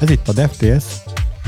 Ez 0.00 0.10
itt 0.10 0.28
a 0.28 0.32
DevTales 0.32 0.84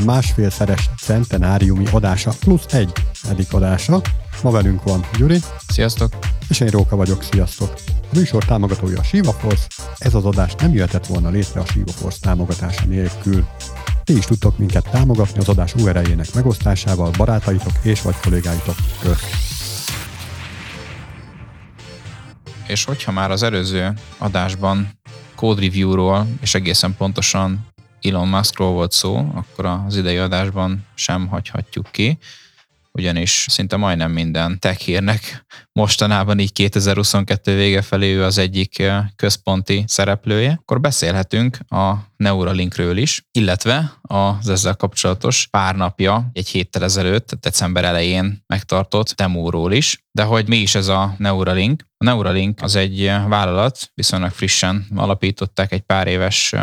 másfélszeres 0.05 0.91
centenáriumi 1.01 1.85
adása, 1.91 2.33
plusz 2.41 2.65
egy 2.73 2.93
edik 3.29 3.53
adása. 3.53 4.01
Ma 4.43 4.51
velünk 4.51 4.83
van 4.83 5.05
Gyuri. 5.19 5.39
Sziasztok! 5.69 6.13
És 6.49 6.61
én 6.61 6.69
Róka 6.69 6.97
vagyok, 6.97 7.23
sziasztok! 7.23 7.75
A 7.89 8.17
műsor 8.17 8.45
támogatója 8.45 8.99
a 8.99 9.03
Shiva 9.03 9.33
Force. 9.33 9.67
Ez 9.99 10.15
az 10.15 10.25
adás 10.25 10.55
nem 10.55 10.73
jöhetett 10.73 11.07
volna 11.07 11.31
létre 11.31 11.61
a 11.61 11.67
Shiva 11.67 11.93
Force 11.93 12.19
támogatása 12.21 12.85
nélkül. 12.85 13.47
Ti 14.05 14.17
is 14.17 14.25
tudtok 14.25 14.59
minket 14.59 14.89
támogatni 14.91 15.39
az 15.39 15.49
adás 15.49 15.75
URL-jének 15.75 16.35
megosztásával 16.35 17.11
barátaitok 17.11 17.73
és 17.83 18.03
vagy 18.03 18.17
kollégáitok 18.23 18.77
közt. 19.01 19.27
És 22.67 22.85
hogyha 22.85 23.13
már 23.13 23.31
az 23.31 23.43
előző 23.43 23.93
adásban 24.19 24.89
code 25.35 25.61
review-ról 25.61 26.27
és 26.41 26.55
egészen 26.55 26.95
pontosan 26.97 27.72
Elon 28.03 28.29
Muskról 28.29 28.73
volt 28.73 28.93
szó, 28.93 29.31
akkor 29.35 29.67
az 29.67 29.97
idei 29.97 30.17
adásban 30.17 30.87
sem 30.95 31.27
hagyhatjuk 31.27 31.89
ki, 31.91 32.19
ugyanis 32.93 33.47
szinte 33.49 33.77
majdnem 33.77 34.11
minden 34.11 34.59
tech 34.59 34.81
hírnek 34.81 35.45
mostanában 35.73 36.39
így 36.39 36.53
2022 36.53 37.55
vége 37.57 37.83
felé 37.83 38.15
ő 38.15 38.25
az 38.25 38.39
egyik 38.39 38.83
központi 39.17 39.85
szereplője, 39.87 40.59
akkor 40.61 40.81
beszélhetünk 40.81 41.59
a 41.69 41.95
Neuralinkről 42.17 42.97
is, 42.97 43.27
illetve 43.33 43.93
az 44.03 44.49
ezzel 44.49 44.75
kapcsolatos 44.75 45.47
pár 45.51 45.77
napja, 45.77 46.31
egy 46.33 46.49
héttel 46.49 46.83
ezelőtt, 46.83 47.39
december 47.41 47.85
elején 47.85 48.45
megtartott 48.47 49.15
demóról 49.15 49.73
is. 49.73 50.05
De 50.11 50.23
hogy 50.23 50.49
mi 50.49 50.57
is 50.57 50.75
ez 50.75 50.89
a 50.89 51.15
Neuralink? 51.19 51.87
A 51.97 52.05
Neuralink 52.05 52.63
az 52.63 52.77
egy 52.77 53.05
vállalat, 53.29 53.91
viszonylag 53.95 54.31
frissen 54.31 54.87
alapították, 54.95 55.73
egy 55.73 55.81
pár 55.81 56.07
éves 56.07 56.55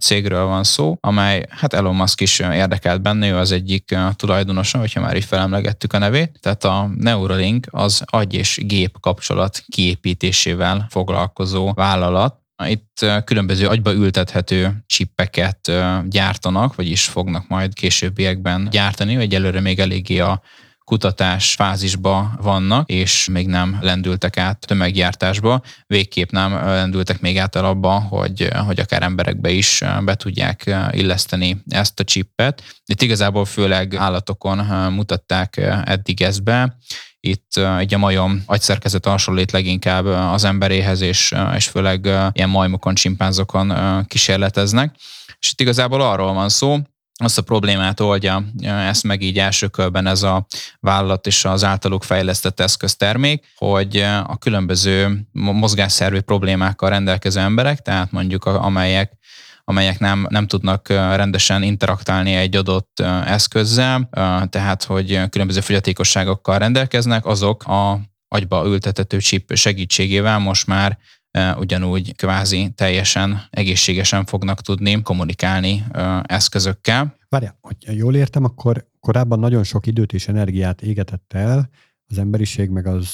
cégről 0.00 0.44
van 0.44 0.64
szó, 0.64 0.96
amely 1.00 1.46
hát 1.48 1.72
Elon 1.72 1.94
Musk 1.94 2.20
is 2.20 2.38
érdekelt 2.38 3.02
benne, 3.02 3.28
ő 3.28 3.36
az 3.36 3.52
egyik 3.52 3.96
tulajdonosa, 4.16 4.78
hogyha 4.78 5.00
már 5.00 5.16
így 5.16 5.24
felemlegettük 5.24 5.92
a 5.92 5.98
nevét. 5.98 6.38
Tehát 6.40 6.64
a 6.64 6.90
Neuralink 6.96 7.66
az 7.70 8.02
agy 8.06 8.33
és 8.34 8.58
gép 8.62 9.00
kapcsolat 9.00 9.62
kiépítésével 9.68 10.86
foglalkozó 10.90 11.72
vállalat, 11.72 12.42
itt 12.66 13.06
különböző 13.24 13.66
agyba 13.66 13.92
ültethető 13.92 14.84
csippeket 14.86 15.72
gyártanak, 16.08 16.74
vagyis 16.74 17.04
fognak 17.04 17.48
majd 17.48 17.74
későbbiekben 17.74 18.68
gyártani, 18.70 19.16
vagy 19.16 19.34
előre 19.34 19.60
még 19.60 19.78
eléggé 19.78 20.18
a 20.18 20.42
kutatás 20.84 21.54
fázisba 21.54 22.32
vannak, 22.42 22.90
és 22.90 23.28
még 23.30 23.46
nem 23.46 23.78
lendültek 23.80 24.36
át 24.36 24.66
tömeggyártásba, 24.66 25.62
végképp 25.86 26.30
nem 26.30 26.52
lendültek 26.52 27.20
még 27.20 27.38
át 27.38 27.56
el 27.56 27.64
abba, 27.64 28.00
hogy, 28.00 28.48
hogy 28.66 28.80
akár 28.80 29.02
emberekbe 29.02 29.50
is 29.50 29.82
be 30.04 30.14
tudják 30.14 30.74
illeszteni 30.90 31.62
ezt 31.68 32.00
a 32.00 32.04
csippet. 32.04 32.62
Itt 32.84 33.02
igazából 33.02 33.44
főleg 33.44 33.94
állatokon 33.94 34.58
mutatták 34.92 35.56
eddig 35.84 36.22
ezt 36.22 36.42
be, 36.42 36.76
itt 37.24 37.56
egy 37.78 37.94
a 37.94 37.98
majom 37.98 38.42
agyszerkezet 38.46 39.06
hasonlít 39.06 39.52
leginkább 39.52 40.06
az 40.06 40.44
emberéhez, 40.44 41.00
és, 41.00 41.34
és 41.56 41.68
főleg 41.68 42.04
ilyen 42.32 42.48
majmokon, 42.48 42.94
csimpánzokon 42.94 43.74
kísérleteznek. 44.06 44.94
És 45.38 45.50
itt 45.52 45.60
igazából 45.60 46.00
arról 46.00 46.32
van 46.32 46.48
szó, 46.48 46.78
azt 47.16 47.38
a 47.38 47.42
problémát 47.42 48.00
oldja 48.00 48.44
ezt 48.62 49.02
meg 49.02 49.22
így 49.22 49.38
első 49.38 49.68
körben 49.68 50.06
ez 50.06 50.22
a 50.22 50.46
vállalat 50.80 51.26
és 51.26 51.44
az 51.44 51.64
általuk 51.64 52.02
fejlesztett 52.02 52.60
eszköztermék, 52.60 53.44
hogy 53.56 53.96
a 54.26 54.36
különböző 54.38 55.26
mozgásszervi 55.32 56.20
problémákkal 56.20 56.90
rendelkező 56.90 57.40
emberek, 57.40 57.82
tehát 57.82 58.12
mondjuk 58.12 58.44
amelyek 58.44 59.12
amelyek 59.64 59.98
nem, 59.98 60.26
nem 60.30 60.46
tudnak 60.46 60.88
rendesen 60.88 61.62
interaktálni 61.62 62.34
egy 62.34 62.56
adott 62.56 63.00
eszközzel, 63.24 64.08
tehát 64.48 64.82
hogy 64.82 65.28
különböző 65.28 65.60
fogyatékosságokkal 65.60 66.58
rendelkeznek, 66.58 67.26
azok 67.26 67.64
a 67.64 68.00
agyba 68.28 68.66
ültetető 68.66 69.18
chip 69.18 69.54
segítségével 69.54 70.38
most 70.38 70.66
már 70.66 70.98
ugyanúgy 71.58 72.16
kvázi 72.16 72.72
teljesen 72.74 73.42
egészségesen 73.50 74.24
fognak 74.24 74.60
tudni 74.60 75.02
kommunikálni 75.02 75.84
eszközökkel. 76.22 77.16
Várjál, 77.28 77.58
hogy 77.60 77.76
jól 77.96 78.14
értem, 78.14 78.44
akkor 78.44 78.86
korábban 79.00 79.38
nagyon 79.38 79.64
sok 79.64 79.86
időt 79.86 80.12
és 80.12 80.28
energiát 80.28 80.82
égetett 80.82 81.32
el 81.32 81.68
az 82.06 82.18
emberiség, 82.18 82.68
meg 82.68 82.86
az 82.86 83.08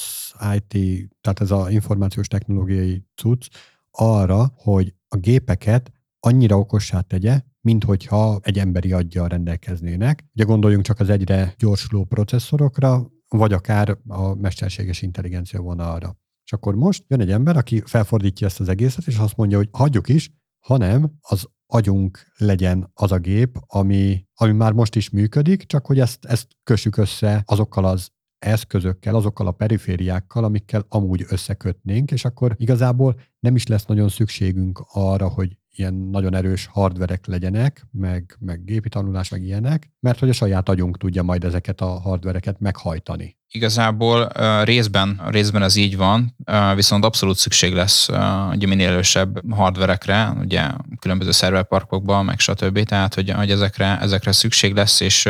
IT, 0.55 1.09
tehát 1.21 1.41
ez 1.41 1.51
az 1.51 1.71
információs 1.71 2.27
technológiai 2.27 3.05
cucc 3.15 3.47
arra, 3.91 4.53
hogy 4.57 4.95
a 5.09 5.17
gépeket 5.17 5.93
annyira 6.21 6.59
okossá 6.59 7.01
tegye, 7.01 7.41
mint 7.61 7.85
hogyha 7.85 8.39
egy 8.43 8.59
emberi 8.59 8.93
aggyal 8.93 9.29
rendelkeznének. 9.29 10.25
Ugye 10.35 10.45
gondoljunk 10.45 10.85
csak 10.85 11.01
az 11.01 11.11
egyre 11.11 11.55
gyorsuló 11.59 12.05
processzorokra, 12.05 13.11
vagy 13.29 13.53
akár 13.53 13.99
a 14.07 14.35
mesterséges 14.35 15.03
intelligencia 15.03 15.61
vonalra. 15.61 16.17
És 16.45 16.53
akkor 16.53 16.75
most 16.75 17.05
jön 17.09 17.21
egy 17.21 17.31
ember, 17.31 17.57
aki 17.57 17.83
felfordítja 17.87 18.47
ezt 18.47 18.61
az 18.61 18.69
egészet, 18.69 19.07
és 19.07 19.17
azt 19.17 19.37
mondja, 19.37 19.57
hogy 19.57 19.69
hagyjuk 19.73 20.09
is, 20.09 20.31
hanem 20.67 21.13
az 21.21 21.49
agyunk 21.67 22.33
legyen 22.37 22.91
az 22.95 23.13
a 23.13 23.19
gép, 23.19 23.59
ami, 23.67 24.27
ami 24.35 24.53
már 24.53 24.73
most 24.73 24.97
is 24.97 25.11
működik, 25.11 25.65
csak 25.65 25.87
hogy 25.87 26.01
ezt, 26.01 26.25
ezt 26.25 26.47
kössük 26.63 26.97
össze 26.97 27.43
azokkal 27.47 27.85
az 27.85 28.11
eszközökkel, 28.39 29.15
azokkal 29.15 29.47
a 29.47 29.53
perifériákkal, 29.53 30.45
amikkel 30.45 30.85
amúgy 30.89 31.25
összekötnénk, 31.29 32.11
és 32.11 32.25
akkor 32.25 32.55
igazából 32.57 33.21
nem 33.39 33.57
is 33.57 33.67
lesz 33.67 33.85
nagyon 33.85 34.09
szükségünk 34.09 34.85
arra, 34.87 35.29
hogy 35.29 35.59
ilyen 35.75 35.95
nagyon 35.95 36.35
erős 36.35 36.69
hardverek 36.73 37.27
legyenek, 37.27 37.87
meg, 37.91 38.37
meg 38.39 38.65
gépi 38.65 38.89
tanulás, 38.89 39.29
meg 39.29 39.43
ilyenek, 39.43 39.91
mert 40.01 40.19
hogy 40.19 40.29
a 40.29 40.33
saját 40.33 40.69
agyunk 40.69 40.99
tudja 40.99 41.23
majd 41.23 41.45
ezeket 41.45 41.81
a 41.81 41.87
hardvereket 41.87 42.61
meghajtani. 42.61 43.39
Igazából 43.53 44.29
részben, 44.65 45.21
részben 45.27 45.63
ez 45.63 45.77
így 45.77 45.97
van, 45.97 46.37
viszont 46.75 47.05
abszolút 47.05 47.37
szükség 47.37 47.73
lesz 47.73 48.09
ugye 48.53 48.67
minél 48.67 48.89
erősebb 48.89 49.53
hardverekre, 49.55 50.31
ugye 50.39 50.69
különböző 50.99 51.31
szerverparkokban, 51.31 52.25
meg 52.25 52.39
stb. 52.39 52.83
Tehát, 52.83 53.15
hogy, 53.15 53.31
hogy 53.31 53.51
ezekre, 53.51 54.01
ezekre 54.01 54.33
szükség 54.33 54.75
lesz, 54.75 55.01
és, 55.01 55.29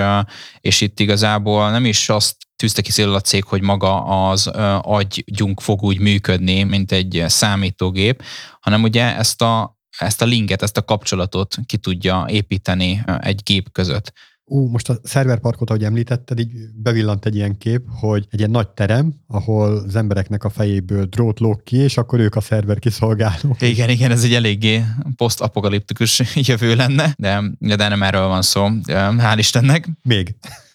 és 0.61 0.81
itt 0.81 1.01
igazából 1.01 1.71
nem 1.71 1.85
is 1.85 2.09
azt 2.09 2.37
tűzte 2.57 2.83
ki 2.83 3.03
a 3.03 3.21
cég, 3.21 3.45
hogy 3.45 3.63
maga 3.63 4.05
az 4.05 4.47
agygyunk 4.83 5.61
fog 5.61 5.83
úgy 5.83 5.99
működni, 5.99 6.63
mint 6.63 6.93
egy 6.93 7.25
számítógép, 7.27 8.23
hanem 8.61 8.83
ugye 8.83 9.17
ezt 9.17 9.43
a 9.43 9.80
ezt 10.05 10.23
a 10.23 10.25
linket, 10.25 10.63
ezt 10.63 10.77
a 10.77 10.85
kapcsolatot 10.85 11.57
ki 11.67 11.77
tudja 11.77 12.27
építeni 12.29 13.03
egy 13.21 13.41
gép 13.45 13.73
között. 13.73 14.13
Ú, 14.45 14.69
most 14.69 14.89
a 14.89 15.01
szerverparkot, 15.03 15.71
ahogy 15.71 15.85
említetted, 15.85 16.39
így 16.39 16.51
bevillant 16.75 17.27
egy 17.27 17.35
ilyen 17.35 17.59
kép, 17.59 17.83
hogy 17.89 18.27
egy 18.31 18.39
ilyen 18.39 18.51
nagy 18.51 18.69
terem, 18.69 19.15
ahol 19.27 19.77
az 19.77 19.97
embereknek 19.97 20.45
a 20.45 20.51
fejéből 20.51 21.05
drót 21.05 21.41
lóg 21.41 21.63
ki, 21.63 21.77
és 21.77 21.97
akkor 21.97 22.19
ők 22.21 22.35
a 22.35 22.41
szerver 22.41 22.79
kiszolgálók. 22.79 23.63
Igen, 23.63 23.89
igen, 23.89 24.11
ez 24.11 24.25
egy 24.25 24.35
eléggé 24.35 24.85
posztapokaliptikus 25.17 26.23
jövő 26.49 26.75
lenne, 26.75 27.15
de, 27.19 27.43
de 27.59 27.89
nem 27.89 28.03
erről 28.03 28.27
van 28.27 28.43
szó, 28.43 28.69
hál' 28.87 29.35
Istennek. 29.39 29.89
Még. 30.03 30.35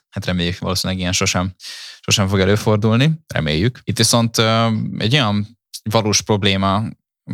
Hát 0.10 0.26
reméljük, 0.26 0.60
valószínűleg 0.60 1.02
ilyen 1.02 1.14
sosem, 1.14 1.54
sosem 2.00 2.28
fog 2.28 2.40
előfordulni, 2.40 3.24
reméljük. 3.34 3.80
Itt 3.84 3.98
viszont 3.98 4.38
egy 4.98 5.14
olyan 5.14 5.58
valós 5.84 6.22
probléma 6.22 6.84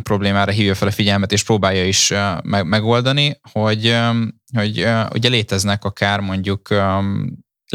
problémára 0.02 0.50
hívja 0.50 0.74
fel 0.74 0.88
a 0.88 0.90
figyelmet, 0.90 1.32
és 1.32 1.42
próbálja 1.42 1.86
is 1.86 2.12
megoldani, 2.42 3.40
hogy, 3.52 3.96
hogy 4.54 4.88
ugye 5.14 5.28
léteznek 5.28 5.84
akár 5.84 6.20
mondjuk 6.20 6.68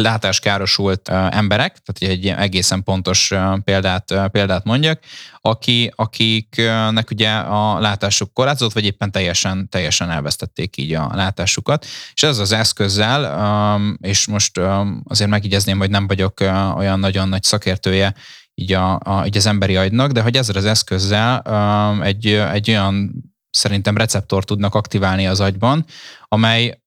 látáskárosult 0.01 1.09
emberek, 1.09 1.78
tehát 1.78 2.13
egy 2.16 2.28
egészen 2.28 2.83
pontos 2.83 3.33
példát, 3.63 4.13
példát 4.31 4.63
mondjak, 4.63 5.00
aki, 5.41 5.91
akiknek 5.95 7.09
ugye 7.11 7.29
a 7.31 7.79
látásuk 7.79 8.34
korlátozott, 8.34 8.73
vagy 8.73 8.85
éppen 8.85 9.11
teljesen, 9.11 9.69
teljesen 9.69 10.09
elvesztették 10.09 10.78
így 10.78 10.94
a 10.94 11.11
látásukat. 11.13 11.85
És 12.13 12.23
ez 12.23 12.38
az 12.38 12.52
eszközzel, 12.52 13.79
és 14.02 14.28
most 14.28 14.59
azért 15.03 15.29
megjegyezném, 15.29 15.78
hogy 15.78 15.90
nem 15.90 16.08
vagyok 16.08 16.40
olyan 16.75 16.99
nagyon 16.99 17.29
nagy 17.29 17.43
szakértője 17.43 18.13
így, 18.62 18.74
a, 18.74 19.00
a, 19.04 19.24
így 19.26 19.38
az 19.38 19.46
emberi 19.46 19.76
agynak, 19.76 20.12
de 20.12 20.22
hogy 20.22 20.36
ezzel 20.36 20.56
az 20.56 20.66
eszközzel 20.66 21.42
um, 21.46 22.02
egy, 22.02 22.28
egy 22.28 22.70
olyan 22.70 23.24
szerintem 23.50 23.98
receptor 23.98 24.44
tudnak 24.44 24.76
aktiválni 24.76 25.28
az 25.28 25.40
agyban, 25.40 25.86
amely 26.28 26.82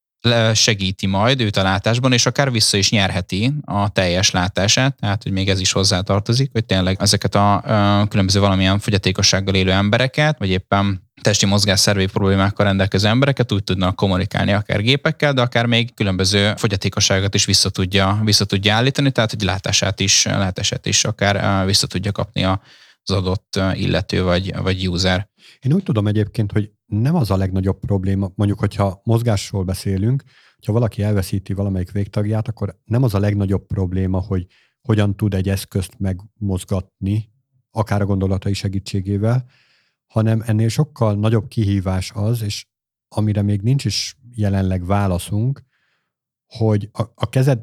segíti 0.53 1.05
majd 1.05 1.41
őt 1.41 1.57
a 1.57 1.63
látásban, 1.63 2.13
és 2.13 2.25
akár 2.25 2.51
vissza 2.51 2.77
is 2.77 2.91
nyerheti 2.91 3.53
a 3.65 3.89
teljes 3.89 4.31
látását, 4.31 4.95
tehát 4.95 5.23
hogy 5.23 5.31
még 5.31 5.49
ez 5.49 5.59
is 5.59 5.71
hozzá 5.71 6.01
tartozik, 6.01 6.49
hogy 6.51 6.65
tényleg 6.65 6.97
ezeket 6.99 7.35
a, 7.35 7.53
a 8.01 8.07
különböző 8.07 8.39
valamilyen 8.39 8.79
fogyatékossággal 8.79 9.55
élő 9.55 9.71
embereket, 9.71 10.37
vagy 10.39 10.49
éppen 10.49 11.10
testi 11.21 11.45
mozgásszervi 11.45 12.05
problémákkal 12.05 12.65
rendelkező 12.65 13.07
embereket 13.07 13.51
úgy 13.51 13.63
tudnak 13.63 13.95
kommunikálni 13.95 14.51
akár 14.51 14.81
gépekkel, 14.81 15.33
de 15.33 15.41
akár 15.41 15.65
még 15.65 15.93
különböző 15.93 16.53
fogyatékosságokat 16.57 17.35
is 17.35 17.45
vissza 17.45 17.69
tudja, 17.69 18.21
vissza 18.23 18.45
tudja 18.45 18.73
állítani, 18.73 19.11
tehát 19.11 19.29
hogy 19.31 19.41
látását 19.41 19.99
is, 19.99 20.25
látását 20.25 20.85
is 20.85 21.03
akár 21.03 21.65
vissza 21.65 21.87
tudja 21.87 22.11
kapni 22.11 22.43
az 22.43 22.59
adott 23.03 23.59
illető 23.73 24.23
vagy, 24.23 24.55
vagy 24.55 24.87
user. 24.87 25.29
Én 25.59 25.73
úgy 25.73 25.83
tudom 25.83 26.07
egyébként, 26.07 26.51
hogy 26.51 26.71
nem 26.85 27.15
az 27.15 27.31
a 27.31 27.37
legnagyobb 27.37 27.79
probléma, 27.79 28.31
mondjuk, 28.35 28.59
hogyha 28.59 29.01
mozgásról 29.03 29.63
beszélünk, 29.63 30.23
ha 30.65 30.73
valaki 30.73 31.03
elveszíti 31.03 31.53
valamelyik 31.53 31.91
végtagját, 31.91 32.47
akkor 32.47 32.79
nem 32.85 33.03
az 33.03 33.13
a 33.13 33.19
legnagyobb 33.19 33.65
probléma, 33.65 34.19
hogy 34.19 34.45
hogyan 34.81 35.15
tud 35.15 35.33
egy 35.33 35.49
eszközt 35.49 35.93
megmozgatni, 35.97 37.29
akár 37.71 38.01
a 38.01 38.05
gondolatai 38.05 38.53
segítségével, 38.53 39.45
hanem 40.11 40.41
ennél 40.45 40.69
sokkal 40.69 41.15
nagyobb 41.15 41.47
kihívás 41.47 42.11
az, 42.13 42.41
és 42.41 42.65
amire 43.07 43.41
még 43.41 43.61
nincs 43.61 43.85
is 43.85 44.17
jelenleg 44.35 44.85
válaszunk, 44.85 45.63
hogy 46.45 46.89
a, 46.91 47.01
a 47.15 47.29
kezed, 47.29 47.59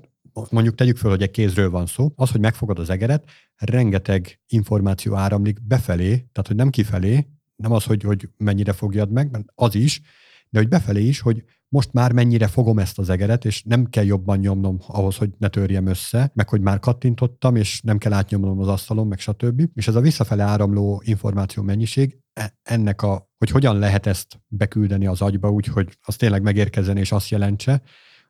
mondjuk 0.50 0.74
tegyük 0.74 0.96
föl, 0.96 1.10
hogy 1.10 1.22
egy 1.22 1.30
kézről 1.30 1.70
van 1.70 1.86
szó, 1.86 2.12
az, 2.16 2.30
hogy 2.30 2.40
megfogod 2.40 2.78
az 2.78 2.90
egeret, 2.90 3.30
rengeteg 3.56 4.40
információ 4.46 5.14
áramlik 5.14 5.62
befelé, 5.62 6.08
tehát 6.08 6.46
hogy 6.46 6.56
nem 6.56 6.70
kifelé, 6.70 7.28
nem 7.56 7.72
az, 7.72 7.84
hogy, 7.84 8.02
hogy 8.02 8.28
mennyire 8.36 8.72
fogjad 8.72 9.10
meg, 9.10 9.30
mert 9.30 9.44
az 9.54 9.74
is, 9.74 10.00
de 10.50 10.58
hogy 10.58 10.68
befelé 10.68 11.06
is, 11.06 11.20
hogy 11.20 11.44
most 11.68 11.92
már 11.92 12.12
mennyire 12.12 12.46
fogom 12.46 12.78
ezt 12.78 12.98
az 12.98 13.10
egeret, 13.10 13.44
és 13.44 13.62
nem 13.62 13.86
kell 13.90 14.04
jobban 14.04 14.38
nyomnom 14.38 14.78
ahhoz, 14.86 15.16
hogy 15.16 15.30
ne 15.38 15.48
törjem 15.48 15.86
össze, 15.86 16.30
meg 16.34 16.48
hogy 16.48 16.60
már 16.60 16.78
kattintottam, 16.78 17.56
és 17.56 17.80
nem 17.80 17.98
kell 17.98 18.12
átnyomnom 18.12 18.60
az 18.60 18.68
asztalon, 18.68 19.06
meg 19.06 19.18
stb. 19.18 19.62
És 19.74 19.88
ez 19.88 19.94
a 19.94 20.00
visszafele 20.00 20.42
áramló 20.42 21.02
információ 21.04 21.62
mennyiség, 21.62 22.18
e, 22.32 22.58
ennek 22.62 23.02
a, 23.02 23.30
hogy 23.38 23.50
hogyan 23.50 23.78
lehet 23.78 24.06
ezt 24.06 24.40
beküldeni 24.46 25.06
az 25.06 25.20
agyba 25.20 25.50
úgy, 25.50 25.66
hogy 25.66 25.98
az 26.02 26.16
tényleg 26.16 26.42
megérkezzen 26.42 26.96
és 26.96 27.12
azt 27.12 27.28
jelentse, 27.28 27.82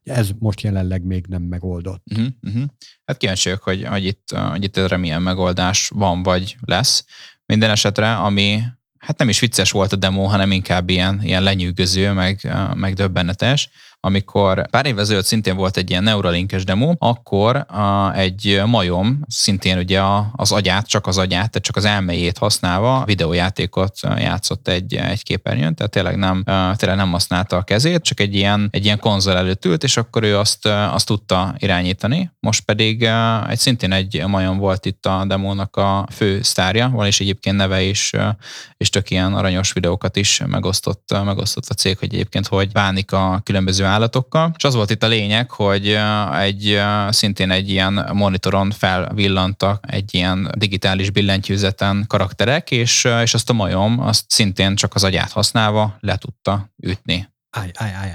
ez 0.02 0.30
most 0.38 0.60
jelenleg 0.60 1.04
még 1.04 1.26
nem 1.26 1.42
megoldott. 1.42 2.02
Uh-huh, 2.10 2.26
uh-huh. 2.42 2.64
Hát 3.04 3.16
kíváncsi 3.16 3.50
hogy, 3.60 3.84
hogy, 3.84 4.04
itt, 4.04 4.30
hogy 4.30 4.64
itt 4.64 4.76
erre 4.76 4.96
milyen 4.96 5.22
megoldás 5.22 5.88
van 5.88 6.22
vagy 6.22 6.56
lesz. 6.60 7.04
Minden 7.46 7.70
esetre, 7.70 8.16
ami 8.16 8.62
hát 8.98 9.18
nem 9.18 9.28
is 9.28 9.40
vicces 9.40 9.70
volt 9.70 9.92
a 9.92 9.96
demo, 9.96 10.24
hanem 10.24 10.52
inkább 10.52 10.88
ilyen, 10.90 11.20
ilyen 11.22 11.42
lenyűgöző, 11.42 12.12
meg, 12.12 12.52
meg 12.74 12.94
döbbenetes 12.94 13.70
amikor 14.08 14.68
pár 14.70 14.86
évvel 14.86 15.02
ezelőtt 15.02 15.24
szintén 15.24 15.56
volt 15.56 15.76
egy 15.76 15.90
ilyen 15.90 16.02
Neuralinkes 16.02 16.64
demo, 16.64 16.92
akkor 16.98 17.56
a, 17.56 18.12
egy 18.14 18.62
majom 18.66 19.20
szintén 19.26 19.78
ugye 19.78 20.00
a, 20.00 20.30
az 20.36 20.52
agyát, 20.52 20.86
csak 20.86 21.06
az 21.06 21.18
agyát, 21.18 21.50
tehát 21.50 21.62
csak 21.62 21.76
az 21.76 21.84
elméjét 21.84 22.38
használva 22.38 23.02
videójátékot 23.04 23.98
játszott 24.16 24.68
egy, 24.68 24.94
egy 24.94 25.22
képernyőn, 25.22 25.74
tehát 25.74 25.92
tényleg 25.92 26.16
nem, 26.16 26.44
tényleg 26.76 26.98
nem 26.98 27.10
használta 27.10 27.56
a 27.56 27.62
kezét, 27.62 28.02
csak 28.02 28.20
egy 28.20 28.34
ilyen, 28.34 28.68
egy 28.72 28.84
ilyen 28.84 28.98
konzol 28.98 29.36
előtt 29.36 29.64
ült, 29.64 29.82
és 29.82 29.96
akkor 29.96 30.22
ő 30.22 30.38
azt, 30.38 30.66
azt 30.66 31.06
tudta 31.06 31.54
irányítani. 31.58 32.30
Most 32.40 32.64
pedig 32.64 33.08
egy 33.48 33.58
szintén 33.58 33.92
egy 33.92 34.22
majom 34.26 34.58
volt 34.58 34.86
itt 34.86 35.06
a 35.06 35.24
demónak 35.26 35.76
a 35.76 36.06
fő 36.12 36.42
sztárja, 36.42 36.88
van 36.88 37.06
is 37.06 37.20
egyébként 37.20 37.56
neve 37.56 37.82
is, 37.82 38.12
és 38.76 38.90
tök 38.90 39.10
ilyen 39.10 39.34
aranyos 39.34 39.72
videókat 39.72 40.16
is 40.16 40.42
megosztott, 40.46 41.08
megosztott 41.24 41.68
a 41.68 41.74
cég, 41.74 41.98
hogy 41.98 42.14
egyébként 42.14 42.46
hogy 42.46 42.72
bánik 42.72 43.12
a 43.12 43.40
különböző 43.44 43.84
állatokkal. 43.98 44.52
És 44.56 44.64
az 44.64 44.74
volt 44.74 44.90
itt 44.90 45.02
a 45.02 45.08
lényeg, 45.08 45.50
hogy 45.50 45.96
egy 46.40 46.80
szintén 47.08 47.50
egy 47.50 47.70
ilyen 47.70 48.10
monitoron 48.12 48.70
felvillantak 48.70 49.84
egy 49.88 50.14
ilyen 50.14 50.50
digitális 50.58 51.10
billentyűzeten 51.10 52.04
karakterek, 52.06 52.70
és, 52.70 53.08
és 53.22 53.34
azt 53.34 53.50
a 53.50 53.52
majom 53.52 54.00
azt 54.00 54.24
szintén 54.30 54.74
csak 54.74 54.94
az 54.94 55.04
agyát 55.04 55.30
használva 55.30 55.96
le 56.00 56.16
tudta 56.16 56.72
ütni. 56.76 57.28
Állj, 57.50 57.70
állj, 57.74 57.92
állj. 57.92 58.10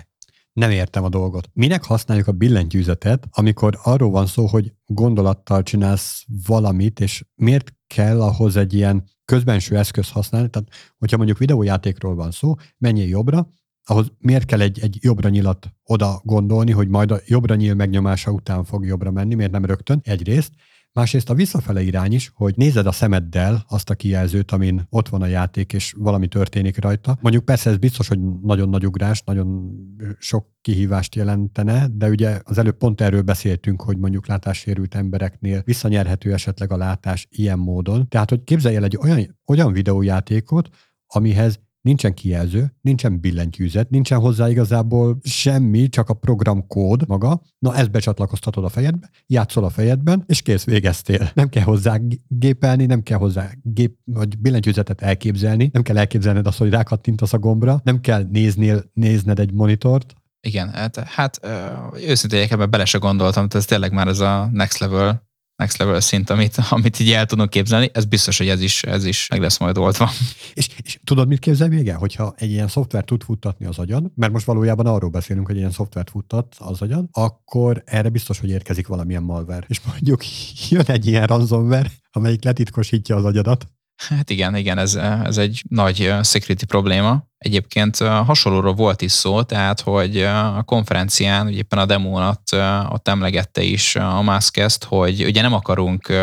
Nem 0.54 0.72
értem 0.72 1.04
a 1.04 1.10
dolgot. 1.10 1.50
Minek 1.54 1.84
használjuk 1.84 2.28
a 2.28 2.32
billentyűzetet, 2.32 3.28
amikor 3.32 3.80
arról 3.84 4.10
van 4.10 4.26
szó, 4.26 4.46
hogy 4.46 4.74
gondolattal 4.86 5.64
csinálsz 5.64 6.24
valamit, 6.48 7.00
és 7.00 7.24
miért 7.36 7.74
kell 7.88 8.22
ahhoz 8.22 8.56
egy 8.56 8.74
ilyen 8.74 9.04
közbenső 9.26 9.78
eszköz 9.78 10.10
használni? 10.10 10.50
Tehát, 10.50 10.68
hogyha 10.98 11.18
mondjuk 11.18 11.38
videójátékról 11.38 12.16
van 12.16 12.32
szó, 12.32 12.56
menjél 12.78 13.08
jobbra, 13.08 13.48
ahhoz 13.86 14.12
miért 14.20 14.46
kell 14.46 14.62
egy, 14.62 14.80
egy 14.80 14.98
jobbra 15.02 15.30
nyilat 15.30 15.74
oda 15.84 16.22
gondolni, 16.24 16.72
hogy 16.72 16.88
majd 16.88 17.12
a 17.12 17.20
jobbra 17.26 17.56
nyíl 17.56 17.74
megnyomása 17.74 18.32
után 18.32 18.64
fog 18.64 18.86
jobbra 18.86 19.12
menni, 19.12 19.36
miért 19.36 19.52
nem 19.52 19.66
rögtön? 19.66 20.00
Egyrészt. 20.04 20.52
Másrészt 20.96 21.30
a 21.30 21.34
visszafele 21.34 21.82
irány 21.82 22.14
is, 22.14 22.32
hogy 22.36 22.54
nézed 22.56 22.86
a 22.86 22.92
szemeddel 22.92 23.66
azt 23.68 23.90
a 23.90 23.96
kijelzőt, 23.96 24.52
amin 24.52 24.88
ott 24.90 25.10
van 25.10 25.22
a 25.22 25.26
játék, 25.26 25.74
és 25.74 25.94
valami 25.98 26.28
történik 26.28 26.82
rajta. 26.82 27.18
Mondjuk 27.22 27.46
persze 27.46 27.70
ez 27.70 27.78
biztos, 27.78 28.08
hogy 28.08 28.20
nagyon 28.42 28.70
nagy 28.70 28.86
ugrás, 28.86 29.22
nagyon 29.26 29.76
sok 30.20 30.48
kihívást 30.62 31.16
jelentene, 31.16 31.88
de 31.92 32.10
ugye 32.10 32.40
az 32.44 32.58
előbb 32.58 32.78
pont 32.78 33.02
erről 33.02 33.22
beszéltünk, 33.22 33.82
hogy 33.82 33.98
mondjuk 33.98 34.28
látássérült 34.28 34.96
embereknél 34.96 35.62
visszanyerhető 35.66 36.34
esetleg 36.34 36.72
a 36.72 36.78
látás 36.78 37.28
ilyen 37.32 37.60
módon. 37.60 38.08
Tehát, 38.08 38.30
hogy 38.30 38.44
képzelj 38.44 38.76
el 38.76 38.84
egy 38.84 38.98
olyan, 39.02 39.40
olyan 39.46 39.72
videójátékot, 39.72 40.70
amihez 41.08 41.60
nincsen 41.84 42.14
kijelző, 42.14 42.74
nincsen 42.82 43.20
billentyűzet, 43.20 43.90
nincsen 43.90 44.20
hozzá 44.20 44.50
igazából 44.50 45.18
semmi, 45.24 45.90
csak 45.90 46.10
a 46.10 46.14
programkód 46.14 47.08
maga. 47.08 47.42
Na, 47.60 47.76
ezt 47.76 47.92
becsatlakoztatod 47.92 48.64
a 48.64 48.70
fejedbe, 48.70 49.10
játszol 49.28 49.64
a 49.64 49.70
fejedben, 49.70 50.24
és 50.28 50.42
kész, 50.42 50.64
végeztél. 50.64 51.32
Nem 51.34 51.50
kell 51.50 51.64
hozzá 51.64 52.00
gépelni, 52.28 52.86
nem 52.86 53.04
kell 53.04 53.18
hozzá 53.18 53.50
gép, 53.62 53.98
vagy 54.04 54.38
billentyűzetet 54.38 55.02
elképzelni, 55.02 55.70
nem 55.74 55.82
kell 55.82 55.98
elképzelned 55.98 56.48
azt, 56.48 56.58
hogy 56.58 56.70
rákattintasz 56.70 57.34
a 57.34 57.40
gombra, 57.40 57.82
nem 57.84 58.02
kell 58.02 58.28
néznél, 58.32 58.84
nézned 58.94 59.40
egy 59.40 59.54
monitort, 59.54 60.14
igen, 60.46 60.70
hát, 60.70 61.00
hát 61.00 61.40
őszintén 62.08 62.48
ebben 62.50 62.70
bele 62.70 62.86
se 62.86 62.98
gondoltam, 62.98 63.48
tehát 63.48 63.56
ez 63.56 63.66
tényleg 63.66 63.92
már 63.92 64.08
ez 64.08 64.20
a 64.20 64.50
next 64.52 64.80
level 64.80 65.32
next 65.64 65.78
level 65.78 66.00
szint, 66.00 66.30
amit, 66.30 66.58
amit 66.70 67.00
így 67.00 67.12
el 67.12 67.26
tudunk 67.26 67.50
képzelni, 67.50 67.90
ez 67.94 68.06
biztos, 68.06 68.38
hogy 68.38 68.48
ez 68.48 68.62
is, 68.62 68.84
ez 68.84 69.06
is 69.06 69.28
meg 69.28 69.42
lesz 69.42 69.58
majd 69.58 69.78
oldva. 69.78 70.10
És, 70.54 70.68
és 70.84 71.00
tudod, 71.04 71.28
mit 71.28 71.40
képzel 71.40 71.68
még 71.68 71.88
el? 71.88 71.98
Hogyha 71.98 72.34
egy 72.38 72.50
ilyen 72.50 72.68
szoftvert 72.68 73.06
tud 73.06 73.24
futtatni 73.24 73.66
az 73.66 73.78
agyad, 73.78 74.12
mert 74.16 74.32
most 74.32 74.46
valójában 74.46 74.86
arról 74.86 75.10
beszélünk, 75.10 75.48
hogy 75.48 75.56
ilyen 75.58 75.72
szoftvert 75.72 76.10
futtat 76.10 76.56
az 76.58 76.82
agyad, 76.82 77.06
akkor 77.12 77.84
erre 77.86 78.10
biztos, 78.10 78.40
hogy 78.40 78.50
érkezik 78.50 78.88
valamilyen 78.88 79.24
malware. 79.24 79.66
És 79.68 79.82
mondjuk 79.86 80.24
jön 80.70 80.86
egy 80.86 81.06
ilyen 81.06 81.28
ransomware, 81.28 81.92
amelyik 82.12 82.44
letitkosítja 82.44 83.16
az 83.16 83.26
agyadat, 83.26 83.68
Hát 83.96 84.30
igen, 84.30 84.56
igen, 84.56 84.78
ez, 84.78 84.96
ez 84.96 85.38
egy 85.38 85.64
nagy 85.70 86.14
security 86.24 86.64
probléma. 86.66 87.28
Egyébként 87.44 87.98
hasonlóról 87.98 88.74
volt 88.74 89.02
is 89.02 89.12
szó, 89.12 89.42
tehát 89.42 89.82
hogy 89.82 90.22
a 90.22 90.64
konferencián, 90.66 91.48
ugye 91.48 91.58
éppen 91.58 91.80
a 91.80 91.86
demónat 91.86 92.42
ott 92.90 93.08
emlegette 93.08 93.62
is 93.62 93.96
a 93.96 94.22
Musk 94.22 94.58
ezt, 94.58 94.84
hogy 94.84 95.24
ugye 95.24 95.42
nem 95.42 95.54
akarunk 95.54 96.14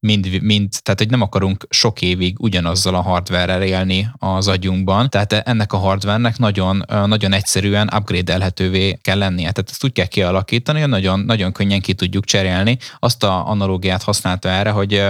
mind, 0.00 0.42
mind, 0.42 0.72
tehát 0.82 0.98
hogy 0.98 1.10
nem 1.10 1.20
akarunk 1.20 1.66
sok 1.70 2.02
évig 2.02 2.40
ugyanazzal 2.40 2.94
a 2.94 3.02
hardware 3.02 3.64
élni 3.66 4.08
az 4.18 4.48
agyunkban, 4.48 5.10
tehát 5.10 5.32
ennek 5.32 5.72
a 5.72 5.76
hardware-nek 5.76 6.38
nagyon, 6.38 6.84
nagyon 7.06 7.32
egyszerűen 7.32 7.90
upgrade-elhetővé 7.96 8.98
kell 9.02 9.18
lennie. 9.18 9.52
Tehát 9.52 9.70
ezt 9.70 9.84
úgy 9.84 9.92
kell 9.92 10.06
kialakítani, 10.06 10.80
hogy 10.80 10.88
nagyon, 10.88 11.20
nagyon 11.20 11.52
könnyen 11.52 11.80
ki 11.80 11.94
tudjuk 11.94 12.24
cserélni. 12.24 12.78
Azt 12.98 13.22
a 13.22 13.48
analógiát 13.48 14.02
használta 14.02 14.48
erre, 14.48 14.70
hogy 14.70 15.02